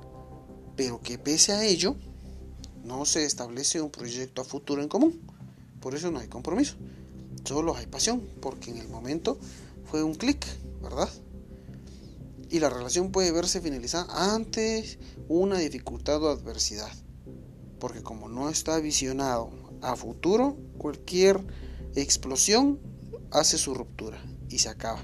pero 0.76 1.00
que 1.00 1.18
pese 1.18 1.52
a 1.52 1.64
ello 1.64 1.96
no 2.84 3.04
se 3.04 3.24
establece 3.24 3.80
un 3.80 3.90
proyecto 3.90 4.42
a 4.42 4.44
futuro 4.44 4.82
en 4.82 4.88
común. 4.88 5.20
Por 5.80 5.94
eso 5.94 6.10
no 6.10 6.18
hay 6.18 6.28
compromiso. 6.28 6.74
Solo 7.44 7.76
hay 7.76 7.86
pasión, 7.86 8.22
porque 8.40 8.70
en 8.70 8.78
el 8.78 8.88
momento 8.88 9.38
fue 9.84 10.02
un 10.02 10.14
clic, 10.14 10.44
¿verdad? 10.82 11.08
Y 12.50 12.58
la 12.58 12.70
relación 12.70 13.12
puede 13.12 13.32
verse 13.32 13.60
finalizada 13.60 14.34
ante 14.34 14.98
una 15.28 15.58
dificultad 15.58 16.22
o 16.24 16.30
adversidad. 16.30 16.90
Porque 17.78 18.02
como 18.02 18.28
no 18.28 18.48
está 18.48 18.78
visionado 18.80 19.50
a 19.80 19.96
futuro, 19.96 20.56
cualquier 20.78 21.40
explosión 21.94 22.80
hace 23.30 23.58
su 23.58 23.74
ruptura 23.74 24.20
y 24.54 24.58
se 24.58 24.68
acaba. 24.68 25.00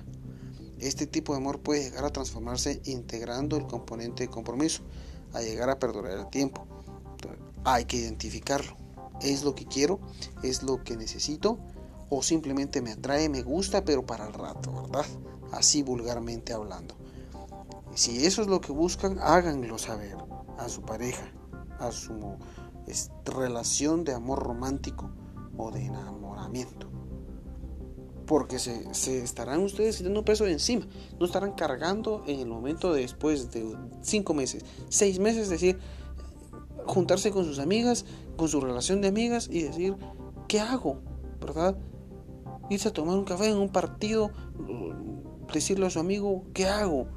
Este 0.79 1.09
tipo 1.09 1.33
de 1.33 1.39
amor 1.39 1.61
puede 1.61 1.83
llegar 1.83 2.05
a 2.05 2.11
transformarse 2.11 2.81
integrando 2.85 3.57
el 3.57 3.67
componente 3.67 4.23
de 4.23 4.31
compromiso 4.31 4.83
a 5.33 5.41
llegar 5.41 5.69
a 5.71 5.81
perdurar 5.81 6.17
el 6.19 6.31
tiempo. 6.31 6.67
hay 7.65 7.85
que 7.85 7.97
identificarlo. 7.97 8.77
¿Es 9.21 9.43
lo 9.43 9.55
que 9.55 9.67
quiero? 9.67 10.01
¿Es 10.43 10.63
lo 10.63 10.83
que 10.85 10.97
necesito? 10.97 11.59
¿O 12.09 12.23
simplemente 12.23 12.81
me 12.81 12.93
atrae, 12.93 13.29
me 13.29 13.43
gusta, 13.43 13.85
pero 13.85 14.07
para 14.07 14.27
el 14.27 14.33
rato, 14.33 14.73
¿verdad? 14.73 15.05
Así 15.53 15.83
vulgarmente 15.83 16.53
hablando. 16.53 16.95
Si 17.95 18.25
eso 18.25 18.41
es 18.41 18.49
lo 18.49 18.61
que 18.61 18.73
buscan, 18.73 19.19
háganlo 19.19 19.79
saber 19.79 20.17
a 20.59 20.69
su 20.69 20.83
pareja, 20.83 21.31
a 21.81 21.91
su 21.91 22.37
relación 23.25 24.05
de 24.05 24.15
amor 24.15 24.43
romántico 24.45 25.11
o 25.57 25.71
de 25.73 25.85
enamoramiento 25.85 27.00
porque 28.31 28.61
se, 28.61 29.25
estarán 29.25 29.59
ustedes 29.59 29.97
quitando 29.97 30.25
peso 30.25 30.45
de 30.45 30.53
encima, 30.53 30.87
no 31.19 31.27
estarán 31.27 31.51
cargando 31.51 32.23
en 32.29 32.39
el 32.39 32.47
momento 32.47 32.93
de 32.93 33.01
después 33.01 33.51
de 33.51 33.77
cinco 34.03 34.35
meses, 34.35 34.65
seis 34.89 35.19
meses, 35.19 35.43
es 35.43 35.51
decir, 35.51 35.81
juntarse 36.87 37.33
con 37.33 37.45
sus 37.45 37.59
amigas, 37.59 38.05
con 38.37 38.47
su 38.49 38.61
relación 38.61 39.01
de 39.01 39.09
amigas 39.09 39.49
y 39.51 39.63
decir, 39.63 39.97
¿qué 40.47 40.61
hago? 40.61 41.01
¿Verdad? 41.41 41.77
Irse 42.69 42.91
a 42.91 42.93
tomar 42.93 43.19
un 43.19 43.25
café 43.25 43.49
en 43.49 43.57
un 43.57 43.71
partido, 43.71 44.31
decirle 45.53 45.87
a 45.87 45.91
su 45.91 45.99
amigo, 45.99 46.45
¿qué 46.55 46.69
hago? 46.69 47.09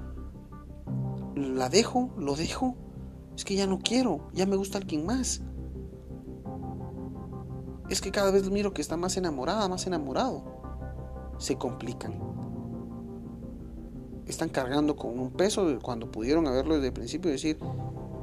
¿La 1.36 1.70
dejo? 1.70 2.10
¿Lo 2.18 2.36
dejo? 2.36 2.76
Es 3.36 3.46
que 3.46 3.54
ya 3.54 3.68
no 3.68 3.78
quiero, 3.78 4.32
ya 4.34 4.48
me 4.48 4.56
gusta 4.56 4.80
alguien 4.80 5.06
más. 5.06 5.44
es 7.88 8.02
que 8.02 8.10
cada 8.10 8.32
vez 8.32 8.50
miro 8.50 8.74
que 8.74 8.82
está 8.82 8.98
más 8.98 9.16
enamorada, 9.16 9.70
más 9.70 9.86
enamorado. 9.86 10.63
Se 11.44 11.58
complican. 11.58 12.14
Están 14.26 14.48
cargando 14.48 14.96
con 14.96 15.20
un 15.20 15.32
peso 15.32 15.78
cuando 15.82 16.10
pudieron 16.10 16.48
haberlo 16.48 16.76
desde 16.76 16.88
el 16.88 16.94
principio 16.94 17.30
decir, 17.30 17.58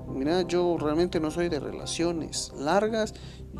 mira, 0.09 0.40
yo 0.40 0.78
realmente 0.78 1.20
no 1.20 1.30
soy 1.30 1.50
de 1.50 1.61
relaciones 1.61 2.50
largas, 2.56 3.12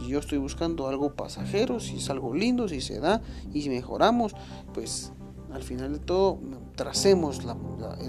yo 0.09 0.21
estoy 0.21 0.39
buscando 0.39 0.89
algo 0.89 1.15
pasajero, 1.15 1.79
si 1.79 1.99
es 1.99 2.09
algo 2.09 2.35
lindo, 2.35 2.69
si 2.69 2.81
se 2.81 3.01
da 3.01 3.21
y 3.53 3.61
si 3.61 3.69
mejoramos, 3.69 4.35
pues 4.73 5.13
al 5.53 5.63
final 5.63 5.93
de 5.93 5.99
todo 5.99 6.41
tracemos 6.75 7.45
la, 7.45 7.55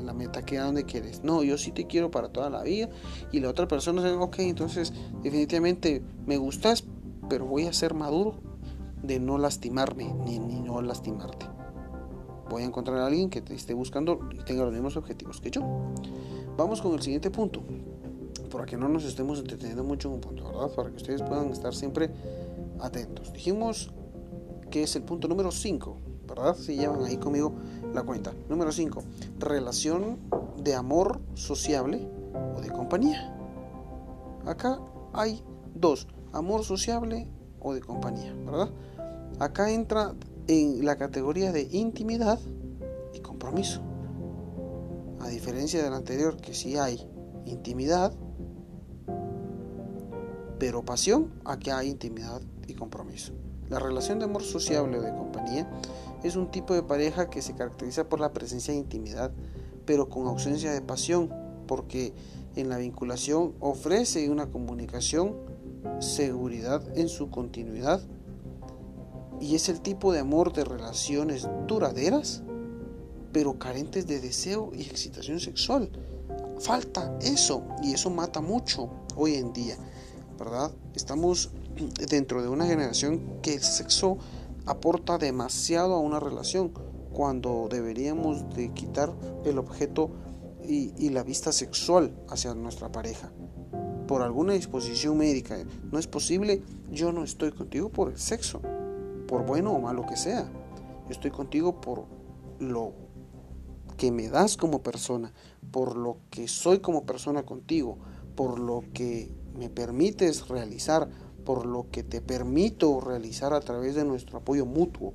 la, 0.05 0.13
meta 0.13 0.43
que 0.45 0.57
a 0.57 0.63
donde 0.63 0.85
quieres. 0.85 1.21
No, 1.21 1.43
yo 1.43 1.57
sí 1.57 1.73
te 1.73 1.85
quiero 1.85 2.11
para 2.11 2.29
toda 2.29 2.49
la 2.49 2.63
vida 2.63 2.87
y 3.33 3.41
la 3.41 3.49
otra 3.49 3.67
persona 3.67 4.01
dice, 4.01 4.15
ok, 4.15 4.39
entonces 4.39 4.93
definitivamente 5.21 6.01
me 6.25 6.37
gustas, 6.37 6.85
pero 7.27 7.45
voy 7.45 7.65
a 7.65 7.73
ser 7.73 7.93
maduro 7.93 8.50
de 9.03 9.19
no 9.19 9.37
lastimarme 9.37 10.13
ni, 10.25 10.39
ni 10.39 10.59
no 10.59 10.81
lastimarte. 10.81 11.47
Voy 12.49 12.63
a 12.63 12.65
encontrar 12.65 12.97
a 12.97 13.07
alguien 13.07 13.29
que 13.29 13.41
te 13.41 13.53
esté 13.53 13.73
buscando 13.73 14.19
y 14.31 14.43
tenga 14.43 14.63
los 14.63 14.73
mismos 14.73 14.97
objetivos 14.97 15.39
que 15.39 15.51
yo. 15.51 15.61
Vamos 16.57 16.81
con 16.81 16.93
el 16.93 17.01
siguiente 17.01 17.31
punto 17.31 17.63
para 18.51 18.65
que 18.65 18.77
no 18.77 18.89
nos 18.89 19.05
estemos 19.05 19.39
entreteniendo 19.39 19.83
mucho 19.83 20.09
en 20.09 20.15
un 20.15 20.21
punto, 20.21 20.43
¿verdad? 20.43 20.69
Para 20.75 20.89
que 20.89 20.97
ustedes 20.97 21.21
puedan 21.21 21.49
estar 21.49 21.73
siempre 21.73 22.11
atentos. 22.81 23.31
Dijimos 23.33 23.91
que 24.69 24.83
es 24.83 24.95
el 24.95 25.03
punto 25.03 25.27
número 25.27 25.51
5, 25.51 25.97
¿verdad? 26.27 26.55
Si 26.55 26.75
llevan 26.75 27.03
ahí 27.05 27.17
conmigo 27.17 27.53
la 27.93 28.03
cuenta. 28.03 28.33
Número 28.49 28.71
5, 28.71 29.03
relación 29.39 30.19
de 30.61 30.75
amor 30.75 31.21
sociable 31.33 32.07
o 32.55 32.61
de 32.61 32.69
compañía. 32.69 33.35
Acá 34.45 34.79
hay 35.13 35.43
dos, 35.73 36.07
amor 36.33 36.63
sociable 36.63 37.27
o 37.59 37.73
de 37.73 37.81
compañía, 37.81 38.33
¿verdad? 38.45 38.69
Acá 39.41 39.71
entra 39.71 40.13
en 40.45 40.85
la 40.85 40.97
categoría 40.97 41.51
de 41.51 41.67
intimidad 41.71 42.37
y 43.11 43.21
compromiso. 43.21 43.81
A 45.19 45.29
diferencia 45.29 45.83
del 45.83 45.93
anterior, 45.93 46.37
que 46.37 46.53
sí 46.53 46.77
hay 46.77 47.09
intimidad, 47.47 48.13
pero 50.59 50.85
pasión, 50.85 51.33
aquí 51.43 51.71
hay 51.71 51.89
intimidad 51.89 52.39
y 52.67 52.75
compromiso. 52.75 53.33
La 53.67 53.79
relación 53.79 54.19
de 54.19 54.25
amor 54.25 54.43
sociable 54.43 54.99
o 54.99 55.01
de 55.01 55.11
compañía 55.11 55.67
es 56.23 56.35
un 56.35 56.51
tipo 56.51 56.75
de 56.75 56.83
pareja 56.83 57.31
que 57.31 57.41
se 57.41 57.55
caracteriza 57.55 58.07
por 58.07 58.19
la 58.19 58.33
presencia 58.33 58.75
de 58.75 58.79
intimidad, 58.79 59.31
pero 59.87 60.07
con 60.07 60.27
ausencia 60.27 60.71
de 60.71 60.81
pasión, 60.81 61.31
porque 61.65 62.13
en 62.55 62.69
la 62.69 62.77
vinculación 62.77 63.55
ofrece 63.59 64.29
una 64.29 64.51
comunicación, 64.51 65.35
seguridad 65.97 66.83
en 66.95 67.09
su 67.09 67.31
continuidad, 67.31 68.03
y 69.41 69.55
es 69.55 69.67
el 69.67 69.81
tipo 69.81 70.13
de 70.13 70.19
amor 70.19 70.53
de 70.53 70.63
relaciones 70.63 71.49
duraderas, 71.67 72.43
pero 73.33 73.57
carentes 73.57 74.07
de 74.07 74.21
deseo 74.21 74.71
y 74.73 74.81
excitación 74.83 75.39
sexual. 75.39 75.89
Falta 76.59 77.17
eso, 77.21 77.63
y 77.81 77.93
eso 77.93 78.09
mata 78.09 78.39
mucho 78.39 78.89
hoy 79.15 79.35
en 79.35 79.51
día. 79.51 79.77
¿verdad? 80.41 80.71
Estamos 80.95 81.51
dentro 82.09 82.41
de 82.41 82.49
una 82.49 82.65
generación 82.65 83.41
que 83.41 83.53
el 83.53 83.61
sexo 83.61 84.17
aporta 84.65 85.17
demasiado 85.17 85.93
a 85.93 85.99
una 85.99 86.19
relación 86.19 86.71
cuando 87.13 87.67
deberíamos 87.69 88.55
de 88.55 88.71
quitar 88.73 89.13
el 89.45 89.59
objeto 89.59 90.09
y, 90.63 91.09
la 91.09 91.23
vista 91.23 91.51
sexual 91.51 92.15
hacia 92.29 92.53
nuestra 92.53 92.91
pareja. 92.91 93.31
Por 94.07 94.21
alguna 94.21 94.53
disposición 94.53 95.17
médica 95.17 95.57
no 95.91 95.99
es 95.99 96.07
posible, 96.07 96.61
yo 96.91 97.11
no 97.11 97.23
estoy 97.23 97.51
contigo 97.51 97.89
por 97.89 98.11
el 98.11 98.17
sexo, 98.17 98.61
por 99.31 99.45
bueno 99.45 99.71
o 99.71 99.79
malo 99.79 100.05
que 100.05 100.17
sea. 100.17 100.43
Yo 101.05 101.11
estoy 101.11 101.31
contigo 101.31 101.79
por 101.79 102.03
lo 102.59 102.91
que 103.95 104.11
me 104.11 104.27
das 104.27 104.57
como 104.57 104.83
persona, 104.83 105.31
por 105.71 105.95
lo 105.95 106.17
que 106.29 106.49
soy 106.49 106.79
como 106.79 107.05
persona 107.05 107.43
contigo, 107.43 107.97
por 108.35 108.59
lo 108.59 108.83
que 108.93 109.33
me 109.57 109.69
permites 109.69 110.49
realizar, 110.49 111.07
por 111.45 111.65
lo 111.65 111.89
que 111.91 112.03
te 112.03 112.19
permito 112.19 112.99
realizar 112.99 113.53
a 113.53 113.61
través 113.61 113.95
de 113.95 114.03
nuestro 114.03 114.39
apoyo 114.39 114.65
mutuo, 114.65 115.13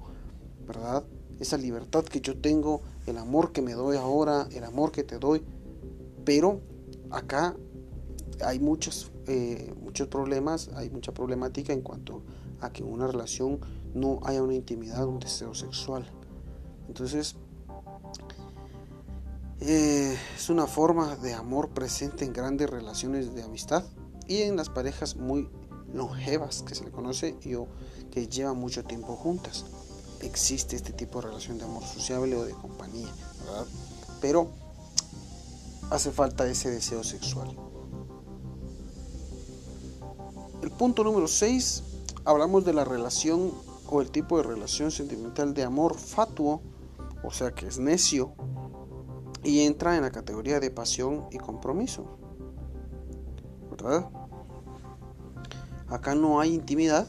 ¿verdad? 0.67 1.05
Esa 1.39 1.59
libertad 1.59 2.03
que 2.05 2.23
yo 2.23 2.41
tengo, 2.41 2.81
el 3.05 3.19
amor 3.19 3.53
que 3.53 3.61
me 3.61 3.75
doy 3.75 3.99
ahora, 3.99 4.49
el 4.51 4.65
amor 4.65 4.93
que 4.93 5.05
te 5.05 5.19
doy, 5.19 5.45
pero 6.25 6.63
acá 7.11 7.55
hay 8.43 8.61
muchos, 8.61 9.13
eh, 9.27 9.75
muchos 9.81 10.09
problemas, 10.09 10.71
hay 10.75 10.91
mucha 10.91 11.13
problemática 11.13 11.73
en 11.73 11.83
cuanto 11.83 12.23
a 12.61 12.73
que 12.73 12.83
en 12.83 12.93
una 12.93 13.07
relación 13.07 13.61
no 13.95 14.21
haya 14.25 14.43
una 14.43 14.55
intimidad, 14.55 15.07
un 15.07 15.19
deseo 15.19 15.55
sexual. 15.55 16.09
Entonces, 16.89 17.37
eh, 19.61 20.17
es 20.37 20.51
una 20.51 20.67
forma 20.67 21.17
de 21.17 21.35
amor 21.35 21.71
presente 21.71 22.25
en 22.25 22.33
grandes 22.33 22.69
relaciones 22.69 23.35
de 23.35 23.43
amistad 23.43 23.85
y 24.29 24.43
en 24.43 24.57
las 24.57 24.69
parejas 24.69 25.17
muy 25.17 25.49
longevas 25.93 26.63
que 26.63 26.75
se 26.75 26.85
le 26.85 26.91
conoce 26.91 27.37
o 27.57 27.67
que 28.11 28.29
llevan 28.29 28.59
mucho 28.59 28.85
tiempo 28.85 29.17
juntas. 29.17 29.65
Existe 30.21 30.77
este 30.77 30.93
tipo 30.93 31.21
de 31.21 31.29
relación 31.29 31.59
de 31.59 31.65
amor 31.65 31.85
sociable 31.85 32.37
o 32.37 32.45
de 32.45 32.53
compañía, 32.53 33.09
¿verdad? 33.45 33.67
Pero 34.21 34.51
hace 35.91 36.11
falta 36.11 36.47
ese 36.47 36.71
deseo 36.71 37.03
sexual. 37.03 37.66
El 40.63 40.71
punto 40.71 41.05
número 41.05 41.29
6, 41.29 41.83
hablamos 42.25 42.65
de 42.65 42.73
la 42.73 42.85
relación 42.85 43.53
o 43.89 44.01
el 44.01 44.11
tipo 44.11 44.37
de 44.37 44.43
relación 44.43 44.91
sentimental 44.91 45.55
de 45.55 45.63
amor 45.63 45.97
fatuo, 45.97 46.61
o 47.23 47.31
sea 47.31 47.53
que 47.53 47.67
es 47.67 47.79
necio, 47.79 48.33
y 49.45 49.61
entra 49.61 49.97
en 49.97 50.03
la 50.03 50.11
categoría 50.11 50.59
de 50.59 50.71
pasión 50.71 51.27
y 51.31 51.39
compromiso. 51.39 52.19
¿verdad? 53.71 54.09
Acá 55.89 56.15
no 56.15 56.41
hay 56.41 56.55
intimidad 56.55 57.07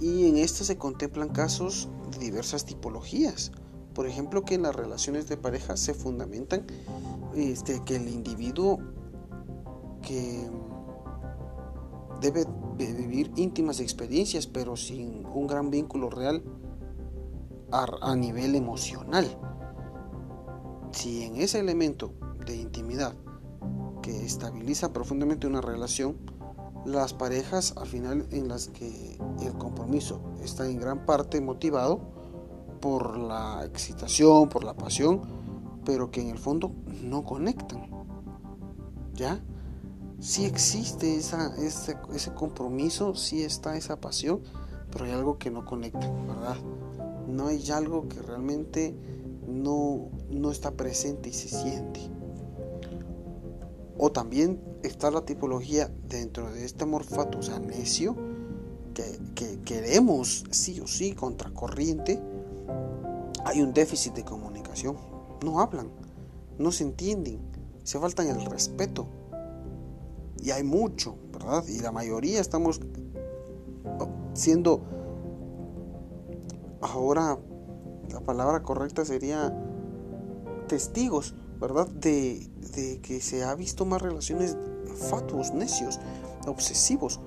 y 0.00 0.26
en 0.28 0.36
esta 0.36 0.64
se 0.64 0.78
contemplan 0.78 1.28
casos 1.28 1.88
de 2.12 2.18
diversas 2.18 2.64
tipologías. 2.64 3.52
Por 3.94 4.06
ejemplo, 4.06 4.44
que 4.44 4.54
en 4.54 4.62
las 4.62 4.74
relaciones 4.74 5.28
de 5.28 5.36
pareja 5.36 5.76
se 5.76 5.92
fundamentan 5.92 6.64
este, 7.34 7.82
que 7.84 7.96
el 7.96 8.08
individuo 8.08 8.78
que 10.00 10.48
debe 12.20 12.46
vivir 12.76 13.32
íntimas 13.36 13.80
experiencias, 13.80 14.46
pero 14.46 14.76
sin 14.76 15.26
un 15.26 15.46
gran 15.46 15.70
vínculo 15.70 16.10
real 16.10 16.42
a, 17.72 18.14
nivel 18.16 18.54
emocional. 18.54 19.26
Si 20.92 21.22
en 21.22 21.36
ese 21.36 21.60
elemento 21.60 22.12
de 22.46 22.56
intimidad 22.56 23.14
que 24.02 24.24
estabiliza 24.24 24.92
profundamente 24.92 25.46
una 25.46 25.60
relación, 25.60 26.16
las 26.84 27.12
parejas 27.12 27.74
al 27.76 27.86
final 27.86 28.26
en 28.30 28.48
las 28.48 28.68
que 28.68 29.18
el 29.42 29.52
compromiso 29.58 30.20
está 30.42 30.66
en 30.66 30.80
gran 30.80 31.04
parte 31.04 31.40
motivado 31.40 32.00
por 32.80 33.18
la 33.18 33.64
excitación, 33.64 34.48
por 34.48 34.64
la 34.64 34.74
pasión, 34.74 35.20
pero 35.84 36.10
que 36.10 36.22
en 36.22 36.30
el 36.30 36.38
fondo 36.38 36.72
no 37.02 37.24
conectan. 37.24 37.90
¿Ya? 39.14 39.42
Sí 40.20 40.44
existe 40.44 41.16
ese, 41.16 41.36
ese 42.14 42.34
compromiso, 42.34 43.14
sí 43.14 43.42
está 43.42 43.76
esa 43.76 44.00
pasión, 44.00 44.40
pero 44.92 45.06
hay 45.06 45.12
algo 45.12 45.38
que 45.38 45.50
no 45.50 45.64
conecta, 45.64 46.10
¿verdad? 46.26 46.56
No 47.26 47.46
hay 47.46 47.70
algo 47.70 48.08
que 48.08 48.20
realmente 48.20 48.94
no, 49.46 50.08
no 50.30 50.50
está 50.50 50.72
presente 50.72 51.30
y 51.30 51.32
se 51.32 51.48
siente. 51.48 52.00
O 53.98 54.10
también 54.12 54.60
está 54.82 55.10
la 55.10 55.24
tipología 55.24 55.90
dentro 56.08 56.50
de 56.52 56.64
este 56.64 56.86
morfato, 56.86 57.38
o 57.38 57.42
sea, 57.42 57.58
necio, 57.58 58.16
que, 59.34 59.58
queremos 59.64 60.44
sí 60.50 60.80
o 60.80 60.86
sí 60.86 61.12
contracorriente. 61.12 62.20
Hay 63.44 63.62
un 63.62 63.72
déficit 63.72 64.14
de 64.14 64.24
comunicación. 64.24 64.96
No 65.44 65.60
hablan, 65.60 65.88
no 66.58 66.72
se 66.72 66.84
entienden, 66.84 67.40
se 67.84 67.98
faltan 67.98 68.28
el 68.28 68.44
respeto. 68.44 69.06
Y 70.42 70.50
hay 70.50 70.62
mucho, 70.62 71.16
¿verdad? 71.32 71.64
Y 71.68 71.80
la 71.80 71.92
mayoría 71.92 72.40
estamos 72.40 72.80
siendo, 74.34 74.82
ahora 76.80 77.38
la 78.10 78.20
palabra 78.20 78.62
correcta 78.62 79.04
sería 79.04 79.54
testigos 80.68 81.34
¿verdad? 81.60 81.86
De, 81.88 82.48
que 83.02 83.20
se 83.20 83.44
ha 83.44 83.54
visto 83.54 83.84
más 83.84 84.00
relaciones 84.00 84.56
fatuos, 85.10 85.52
necios, 85.52 86.00
obsesivos, 86.46 87.20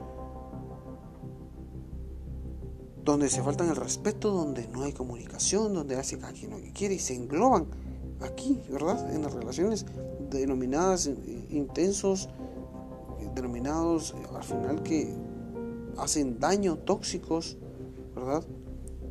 donde 3.03 3.29
se 3.29 3.43
faltan 3.43 3.69
el 3.69 3.75
respeto, 3.75 4.31
donde 4.31 4.67
no 4.69 4.83
hay 4.83 4.93
comunicación, 4.93 5.73
donde 5.73 5.95
hace 5.97 6.17
cada 6.17 6.33
quien 6.33 6.51
lo 6.51 6.57
que 6.57 6.71
quiere 6.71 6.95
y 6.95 6.99
se 6.99 7.13
engloban 7.13 7.67
aquí, 8.21 8.59
¿verdad? 8.69 9.13
En 9.13 9.21
las 9.21 9.33
relaciones 9.33 9.85
denominadas 10.31 11.11
intensos, 11.49 12.29
denominados 13.33 14.15
al 14.33 14.43
final 14.43 14.83
que 14.83 15.13
hacen 15.97 16.39
daño, 16.39 16.77
tóxicos, 16.77 17.57
¿verdad? 18.15 18.43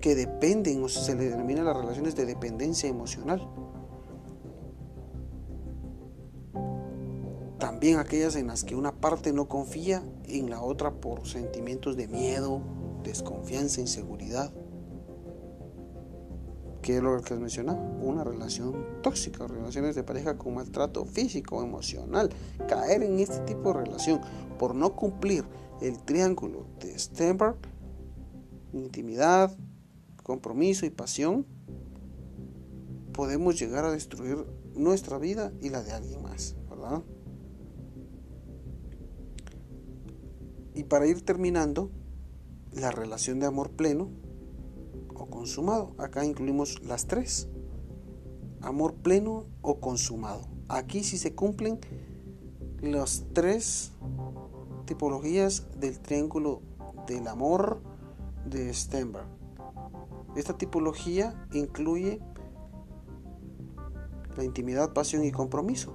Que 0.00 0.14
dependen 0.14 0.82
o 0.82 0.88
se 0.88 1.14
le 1.14 1.28
denomina 1.28 1.62
las 1.62 1.76
relaciones 1.76 2.16
de 2.16 2.26
dependencia 2.26 2.88
emocional. 2.88 3.48
También 7.58 7.98
aquellas 7.98 8.34
en 8.36 8.48
las 8.48 8.64
que 8.64 8.74
una 8.74 8.92
parte 9.00 9.32
no 9.32 9.48
confía 9.48 10.02
en 10.24 10.50
la 10.50 10.62
otra 10.62 10.92
por 10.92 11.26
sentimientos 11.26 11.96
de 11.96 12.08
miedo, 12.08 12.60
desconfianza, 13.04 13.80
inseguridad. 13.80 14.52
¿Qué 16.82 16.96
es 16.96 17.02
lo 17.02 17.22
que 17.22 17.34
les 17.34 17.40
mencionaba? 17.40 17.78
Una 17.78 18.24
relación 18.24 18.74
tóxica, 19.02 19.46
relaciones 19.46 19.94
de 19.94 20.02
pareja 20.02 20.36
con 20.36 20.54
maltrato 20.54 21.04
físico, 21.04 21.62
emocional. 21.62 22.28
Caer 22.68 23.04
en 23.04 23.20
este 23.20 23.38
tipo 23.40 23.72
de 23.72 23.84
relación 23.84 24.20
por 24.58 24.74
no 24.74 24.96
cumplir 24.96 25.44
el 25.80 26.02
triángulo 26.02 26.66
de 26.80 26.98
Stenberg, 26.98 27.56
intimidad, 28.72 29.56
compromiso 30.24 30.84
y 30.84 30.90
pasión, 30.90 31.46
podemos 33.12 33.58
llegar 33.60 33.84
a 33.84 33.92
destruir 33.92 34.44
nuestra 34.74 35.18
vida 35.18 35.52
y 35.60 35.68
la 35.68 35.82
de 35.82 35.92
alguien 35.92 36.20
más, 36.22 36.56
¿verdad? 36.68 37.02
Y 40.74 40.84
para 40.84 41.06
ir 41.06 41.22
terminando, 41.22 41.90
la 42.72 42.90
relación 42.90 43.38
de 43.38 43.46
amor 43.46 43.70
pleno 43.70 44.10
consumado. 45.32 45.94
Acá 45.98 46.24
incluimos 46.24 46.80
las 46.84 47.06
tres. 47.06 47.48
Amor 48.60 48.94
pleno 48.94 49.46
o 49.62 49.80
consumado. 49.80 50.42
Aquí 50.68 51.02
sí 51.02 51.18
se 51.18 51.34
cumplen 51.34 51.80
las 52.80 53.24
tres 53.32 53.92
tipologías 54.84 55.66
del 55.80 55.98
triángulo 55.98 56.62
del 57.06 57.26
amor 57.26 57.80
de 58.44 58.72
Stenberg. 58.72 59.26
Esta 60.36 60.56
tipología 60.56 61.46
incluye 61.52 62.20
la 64.36 64.44
intimidad, 64.44 64.92
pasión 64.92 65.24
y 65.24 65.32
compromiso. 65.32 65.92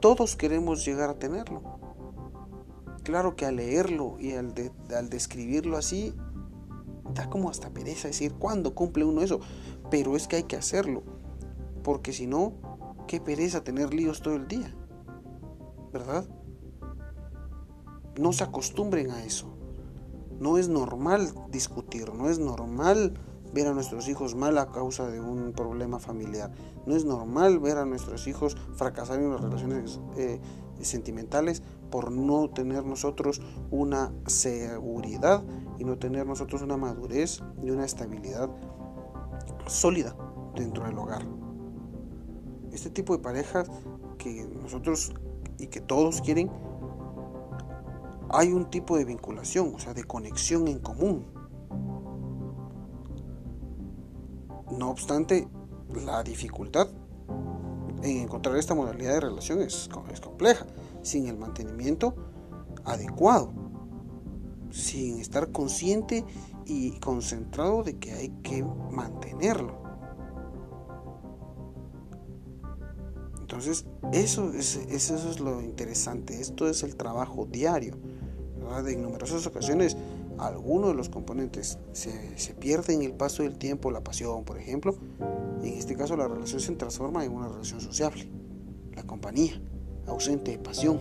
Todos 0.00 0.36
queremos 0.36 0.84
llegar 0.84 1.10
a 1.10 1.18
tenerlo. 1.18 1.73
Claro 3.04 3.36
que 3.36 3.46
al 3.46 3.56
leerlo 3.56 4.16
y 4.18 4.32
al, 4.32 4.54
al 4.96 5.10
describirlo 5.10 5.76
así, 5.76 6.14
da 7.12 7.28
como 7.28 7.50
hasta 7.50 7.70
pereza 7.70 8.08
decir 8.08 8.34
cuándo 8.34 8.74
cumple 8.74 9.04
uno 9.04 9.20
eso. 9.20 9.40
Pero 9.90 10.16
es 10.16 10.26
que 10.26 10.36
hay 10.36 10.42
que 10.44 10.56
hacerlo. 10.56 11.02
Porque 11.82 12.12
si 12.12 12.26
no, 12.26 12.54
qué 13.06 13.20
pereza 13.20 13.62
tener 13.62 13.92
líos 13.92 14.22
todo 14.22 14.34
el 14.34 14.48
día. 14.48 14.74
¿Verdad? 15.92 16.26
No 18.18 18.32
se 18.32 18.44
acostumbren 18.44 19.10
a 19.10 19.24
eso. 19.24 19.54
No 20.40 20.58
es 20.58 20.68
normal 20.68 21.32
discutir, 21.50 22.12
no 22.12 22.28
es 22.28 22.38
normal 22.38 23.14
ver 23.52 23.68
a 23.68 23.72
nuestros 23.72 24.08
hijos 24.08 24.34
mal 24.34 24.58
a 24.58 24.72
causa 24.72 25.08
de 25.08 25.20
un 25.20 25.52
problema 25.52 26.00
familiar. 26.00 26.50
No 26.86 26.96
es 26.96 27.04
normal 27.04 27.60
ver 27.60 27.78
a 27.78 27.84
nuestros 27.84 28.26
hijos 28.26 28.56
fracasar 28.74 29.20
en 29.20 29.30
las 29.30 29.40
relaciones 29.40 30.00
eh, 30.16 30.40
sentimentales 30.80 31.62
por 31.90 32.10
no 32.10 32.50
tener 32.50 32.84
nosotros 32.84 33.40
una 33.70 34.12
seguridad 34.26 35.42
y 35.78 35.84
no 35.84 35.98
tener 35.98 36.26
nosotros 36.26 36.62
una 36.62 36.76
madurez 36.76 37.42
y 37.62 37.70
una 37.70 37.84
estabilidad 37.84 38.50
sólida 39.66 40.16
dentro 40.54 40.84
del 40.84 40.98
hogar. 40.98 41.26
Este 42.72 42.90
tipo 42.90 43.16
de 43.16 43.22
parejas 43.22 43.70
que 44.18 44.44
nosotros 44.62 45.14
y 45.58 45.68
que 45.68 45.80
todos 45.80 46.20
quieren, 46.20 46.50
hay 48.30 48.52
un 48.52 48.70
tipo 48.70 48.96
de 48.96 49.04
vinculación, 49.04 49.72
o 49.74 49.78
sea, 49.78 49.94
de 49.94 50.04
conexión 50.04 50.66
en 50.66 50.80
común 50.80 51.34
No 54.78 54.90
obstante, 54.90 55.46
la 56.04 56.22
dificultad 56.22 56.88
en 58.02 58.18
encontrar 58.18 58.56
esta 58.56 58.74
modalidad 58.74 59.14
de 59.14 59.20
relación 59.20 59.62
es, 59.62 59.88
compleja, 60.22 60.66
sin 61.04 61.28
el 61.28 61.36
mantenimiento 61.36 62.14
adecuado, 62.84 63.52
sin 64.70 65.20
estar 65.20 65.52
consciente 65.52 66.24
y 66.66 66.98
concentrado 66.98 67.82
de 67.82 67.96
que 67.98 68.12
hay 68.12 68.30
que 68.42 68.64
mantenerlo. 68.90 69.84
Entonces, 73.40 73.86
eso 74.12 74.52
es, 74.52 74.76
eso 74.76 75.30
es 75.30 75.38
lo 75.38 75.60
interesante, 75.60 76.40
esto 76.40 76.68
es 76.68 76.82
el 76.82 76.96
trabajo 76.96 77.46
diario. 77.46 77.96
En 78.86 79.02
numerosas 79.02 79.46
ocasiones 79.46 79.96
algunos 80.38 80.88
de 80.88 80.94
los 80.94 81.08
componentes 81.08 81.78
se, 81.92 82.36
se 82.38 82.54
pierde 82.54 82.94
en 82.94 83.02
el 83.02 83.12
paso 83.12 83.42
del 83.42 83.56
tiempo, 83.56 83.90
la 83.90 84.02
pasión, 84.02 84.44
por 84.44 84.58
ejemplo, 84.58 84.96
en 85.62 85.74
este 85.74 85.94
caso 85.94 86.16
la 86.16 86.26
relación 86.26 86.60
se 86.60 86.72
transforma 86.72 87.24
en 87.24 87.32
una 87.32 87.48
relación 87.48 87.80
sociable. 87.80 88.28
La 88.94 89.04
compañía, 89.04 89.60
ausente 90.06 90.52
de 90.52 90.58
pasión. 90.58 91.00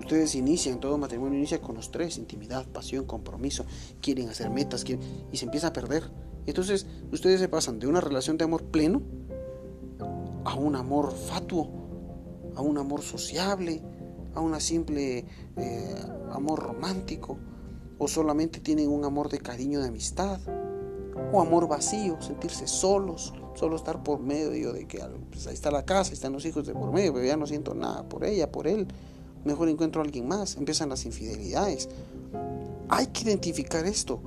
Ustedes 0.00 0.34
inician, 0.34 0.80
todo 0.80 0.98
matrimonio 0.98 1.38
inicia 1.38 1.60
con 1.60 1.76
los 1.76 1.90
tres, 1.90 2.18
intimidad, 2.18 2.66
pasión, 2.66 3.04
compromiso, 3.04 3.64
quieren 4.00 4.28
hacer 4.28 4.50
metas, 4.50 4.84
y 5.32 5.36
se 5.36 5.44
empieza 5.44 5.68
a 5.68 5.72
perder. 5.72 6.10
Entonces 6.46 6.86
ustedes 7.12 7.40
se 7.40 7.48
pasan 7.48 7.78
de 7.78 7.86
una 7.86 8.00
relación 8.00 8.36
de 8.38 8.44
amor 8.44 8.64
pleno 8.64 9.02
a 10.44 10.54
un 10.54 10.74
amor 10.74 11.12
fatuo, 11.12 11.70
a 12.56 12.62
un 12.62 12.78
amor 12.78 13.02
sociable, 13.02 13.82
a 14.34 14.40
una 14.40 14.58
simple 14.58 15.26
eh, 15.56 15.94
amor 16.32 16.60
romántico, 16.60 17.38
o 17.98 18.08
solamente 18.08 18.60
tienen 18.60 18.88
un 18.88 19.04
amor 19.04 19.28
de 19.28 19.38
cariño, 19.38 19.80
de 19.80 19.88
amistad, 19.88 20.40
o 21.32 21.40
amor 21.40 21.68
vacío, 21.68 22.20
sentirse 22.20 22.66
solos, 22.66 23.34
solo 23.54 23.76
estar 23.76 24.02
por 24.02 24.20
medio 24.20 24.72
de 24.72 24.86
que 24.86 25.02
pues, 25.30 25.46
ahí 25.46 25.54
está 25.54 25.70
la 25.70 25.84
casa, 25.84 26.12
están 26.12 26.32
los 26.32 26.44
hijos 26.46 26.66
de 26.66 26.72
por 26.72 26.92
medio, 26.92 27.12
pero 27.12 27.26
ya 27.26 27.36
no 27.36 27.46
siento 27.46 27.74
nada 27.74 28.08
por 28.08 28.24
ella, 28.24 28.50
por 28.50 28.66
él, 28.66 28.86
mejor 29.44 29.68
encuentro 29.68 30.00
a 30.00 30.04
alguien 30.04 30.28
más, 30.28 30.56
empiezan 30.56 30.88
las 30.88 31.04
infidelidades. 31.04 31.88
Hay 32.88 33.06
que 33.08 33.22
identificar 33.22 33.86
esto, 33.86 34.20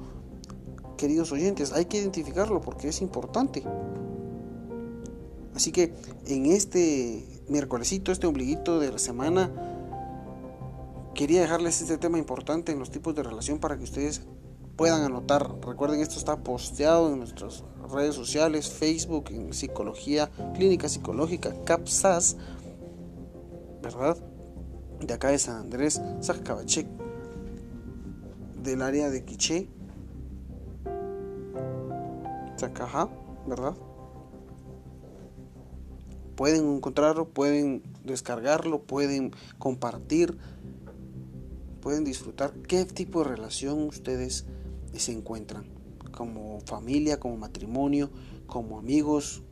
queridos 0.97 1.31
oyentes, 1.31 1.73
hay 1.73 1.85
que 1.85 1.97
identificarlo 1.97 2.61
porque 2.61 2.89
es 2.89 3.01
importante. 3.01 3.63
Así 5.55 5.71
que 5.71 5.93
en 6.27 6.47
este 6.47 7.25
miércolesito, 7.47 8.11
este 8.11 8.27
ombliguito 8.27 8.79
de 8.79 8.91
la 8.91 8.99
semana, 8.99 9.51
quería 11.13 11.41
dejarles 11.41 11.81
este 11.81 11.97
tema 11.97 12.17
importante 12.17 12.71
en 12.71 12.79
los 12.79 12.89
tipos 12.89 13.15
de 13.15 13.23
relación 13.23 13.59
para 13.59 13.77
que 13.77 13.83
ustedes 13.83 14.21
puedan 14.75 15.03
anotar. 15.03 15.49
Recuerden, 15.61 16.01
esto 16.01 16.17
está 16.17 16.37
posteado 16.37 17.11
en 17.11 17.19
nuestras 17.19 17.63
redes 17.91 18.15
sociales, 18.15 18.69
Facebook, 18.69 19.25
en 19.29 19.53
Psicología 19.53 20.29
Clínica 20.55 20.89
Psicológica, 20.89 21.53
CAPSAS, 21.65 22.37
¿verdad? 23.81 24.17
De 24.99 25.13
acá 25.13 25.29
de 25.29 25.39
San 25.39 25.57
Andrés, 25.57 26.01
Zacabachec, 26.21 26.87
del 28.63 28.81
área 28.81 29.09
de 29.09 29.23
Quiché, 29.23 29.67
Zacajá, 32.57 33.09
¿verdad? 33.47 33.75
Pueden 36.35 36.75
encontrarlo, 36.75 37.27
pueden 37.29 37.83
descargarlo, 38.03 38.81
pueden 38.81 39.31
compartir 39.59 40.37
pueden 41.83 42.05
disfrutar 42.05 42.53
qué 42.53 42.85
tipo 42.85 43.23
de 43.23 43.35
relación 43.35 43.81
ustedes 43.89 44.45
se 44.99 45.11
encuentran, 45.11 45.65
como 46.11 46.59
familia, 46.61 47.19
como 47.19 47.37
matrimonio, 47.37 48.09
como 48.47 48.77
amigos, 48.77 49.43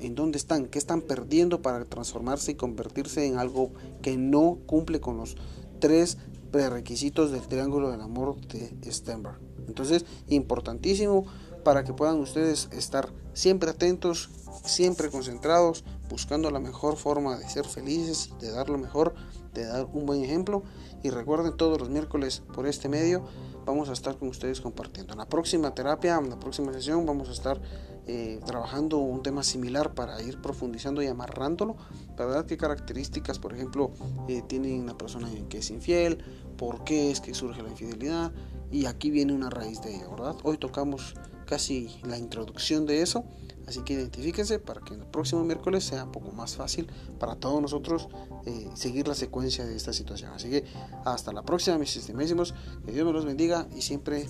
en 0.00 0.14
dónde 0.14 0.38
están, 0.38 0.66
qué 0.66 0.78
están 0.78 1.00
perdiendo 1.00 1.62
para 1.62 1.84
transformarse 1.84 2.52
y 2.52 2.54
convertirse 2.54 3.26
en 3.26 3.38
algo 3.38 3.70
que 4.02 4.16
no 4.16 4.58
cumple 4.66 5.00
con 5.00 5.16
los 5.16 5.36
tres 5.80 6.18
prerequisitos 6.50 7.30
del 7.30 7.42
triángulo 7.42 7.90
del 7.90 8.00
amor 8.00 8.36
de 8.46 8.92
Stenberg. 8.92 9.38
Entonces, 9.66 10.04
importantísimo 10.28 11.24
para 11.64 11.82
que 11.84 11.94
puedan 11.94 12.20
ustedes 12.20 12.68
estar 12.72 13.08
siempre 13.32 13.70
atentos, 13.70 14.28
siempre 14.64 15.10
concentrados, 15.10 15.84
buscando 16.08 16.50
la 16.50 16.60
mejor 16.60 16.96
forma 16.96 17.38
de 17.38 17.48
ser 17.48 17.64
felices, 17.64 18.30
de 18.40 18.50
dar 18.50 18.68
lo 18.68 18.78
mejor, 18.78 19.14
de 19.54 19.64
dar 19.64 19.86
un 19.92 20.06
buen 20.06 20.22
ejemplo. 20.22 20.62
Y 21.02 21.10
recuerden, 21.10 21.56
todos 21.56 21.80
los 21.80 21.90
miércoles 21.90 22.42
por 22.54 22.66
este 22.66 22.88
medio 22.88 23.24
vamos 23.64 23.88
a 23.88 23.92
estar 23.92 24.16
con 24.16 24.28
ustedes 24.28 24.60
compartiendo. 24.60 25.12
En 25.12 25.18
la 25.18 25.26
próxima 25.26 25.74
terapia, 25.74 26.16
en 26.16 26.30
la 26.30 26.38
próxima 26.38 26.72
sesión, 26.72 27.06
vamos 27.06 27.28
a 27.28 27.32
estar 27.32 27.60
eh, 28.06 28.40
trabajando 28.46 28.98
un 28.98 29.22
tema 29.22 29.42
similar 29.42 29.94
para 29.94 30.20
ir 30.22 30.40
profundizando 30.40 31.02
y 31.02 31.06
amarrándolo. 31.06 31.76
¿Verdad? 32.16 32.46
¿Qué 32.46 32.56
características, 32.56 33.38
por 33.38 33.54
ejemplo, 33.54 33.90
eh, 34.28 34.42
tiene 34.46 34.78
una 34.78 34.96
persona 34.96 35.28
que 35.48 35.58
es 35.58 35.70
infiel? 35.70 36.18
¿Por 36.56 36.84
qué 36.84 37.10
es 37.10 37.20
que 37.20 37.34
surge 37.34 37.62
la 37.62 37.70
infidelidad? 37.70 38.32
Y 38.70 38.86
aquí 38.86 39.10
viene 39.10 39.32
una 39.32 39.50
raíz 39.50 39.80
de 39.82 39.96
ello, 39.96 40.10
¿verdad? 40.10 40.36
Hoy 40.42 40.58
tocamos 40.58 41.14
casi 41.46 42.00
la 42.02 42.18
introducción 42.18 42.86
de 42.86 43.02
eso. 43.02 43.24
Así 43.66 43.82
que 43.82 43.94
identifíquense 43.94 44.58
para 44.58 44.80
que 44.80 44.94
el 44.94 45.06
próximo 45.06 45.44
miércoles 45.44 45.84
sea 45.84 46.04
un 46.04 46.12
poco 46.12 46.32
más 46.32 46.56
fácil 46.56 46.86
para 47.18 47.36
todos 47.36 47.60
nosotros 47.60 48.08
eh, 48.46 48.70
seguir 48.74 49.08
la 49.08 49.14
secuencia 49.14 49.64
de 49.64 49.76
esta 49.76 49.92
situación. 49.92 50.32
Así 50.32 50.50
que 50.50 50.64
hasta 51.04 51.32
la 51.32 51.42
próxima, 51.42 51.78
mis 51.78 51.96
estimadísimos. 51.96 52.54
Que 52.84 52.92
Dios 52.92 53.06
me 53.06 53.12
los 53.12 53.24
bendiga 53.24 53.66
y 53.76 53.82
siempre 53.82 54.28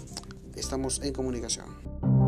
estamos 0.57 1.01
en 1.03 1.13
comunicación. 1.13 2.24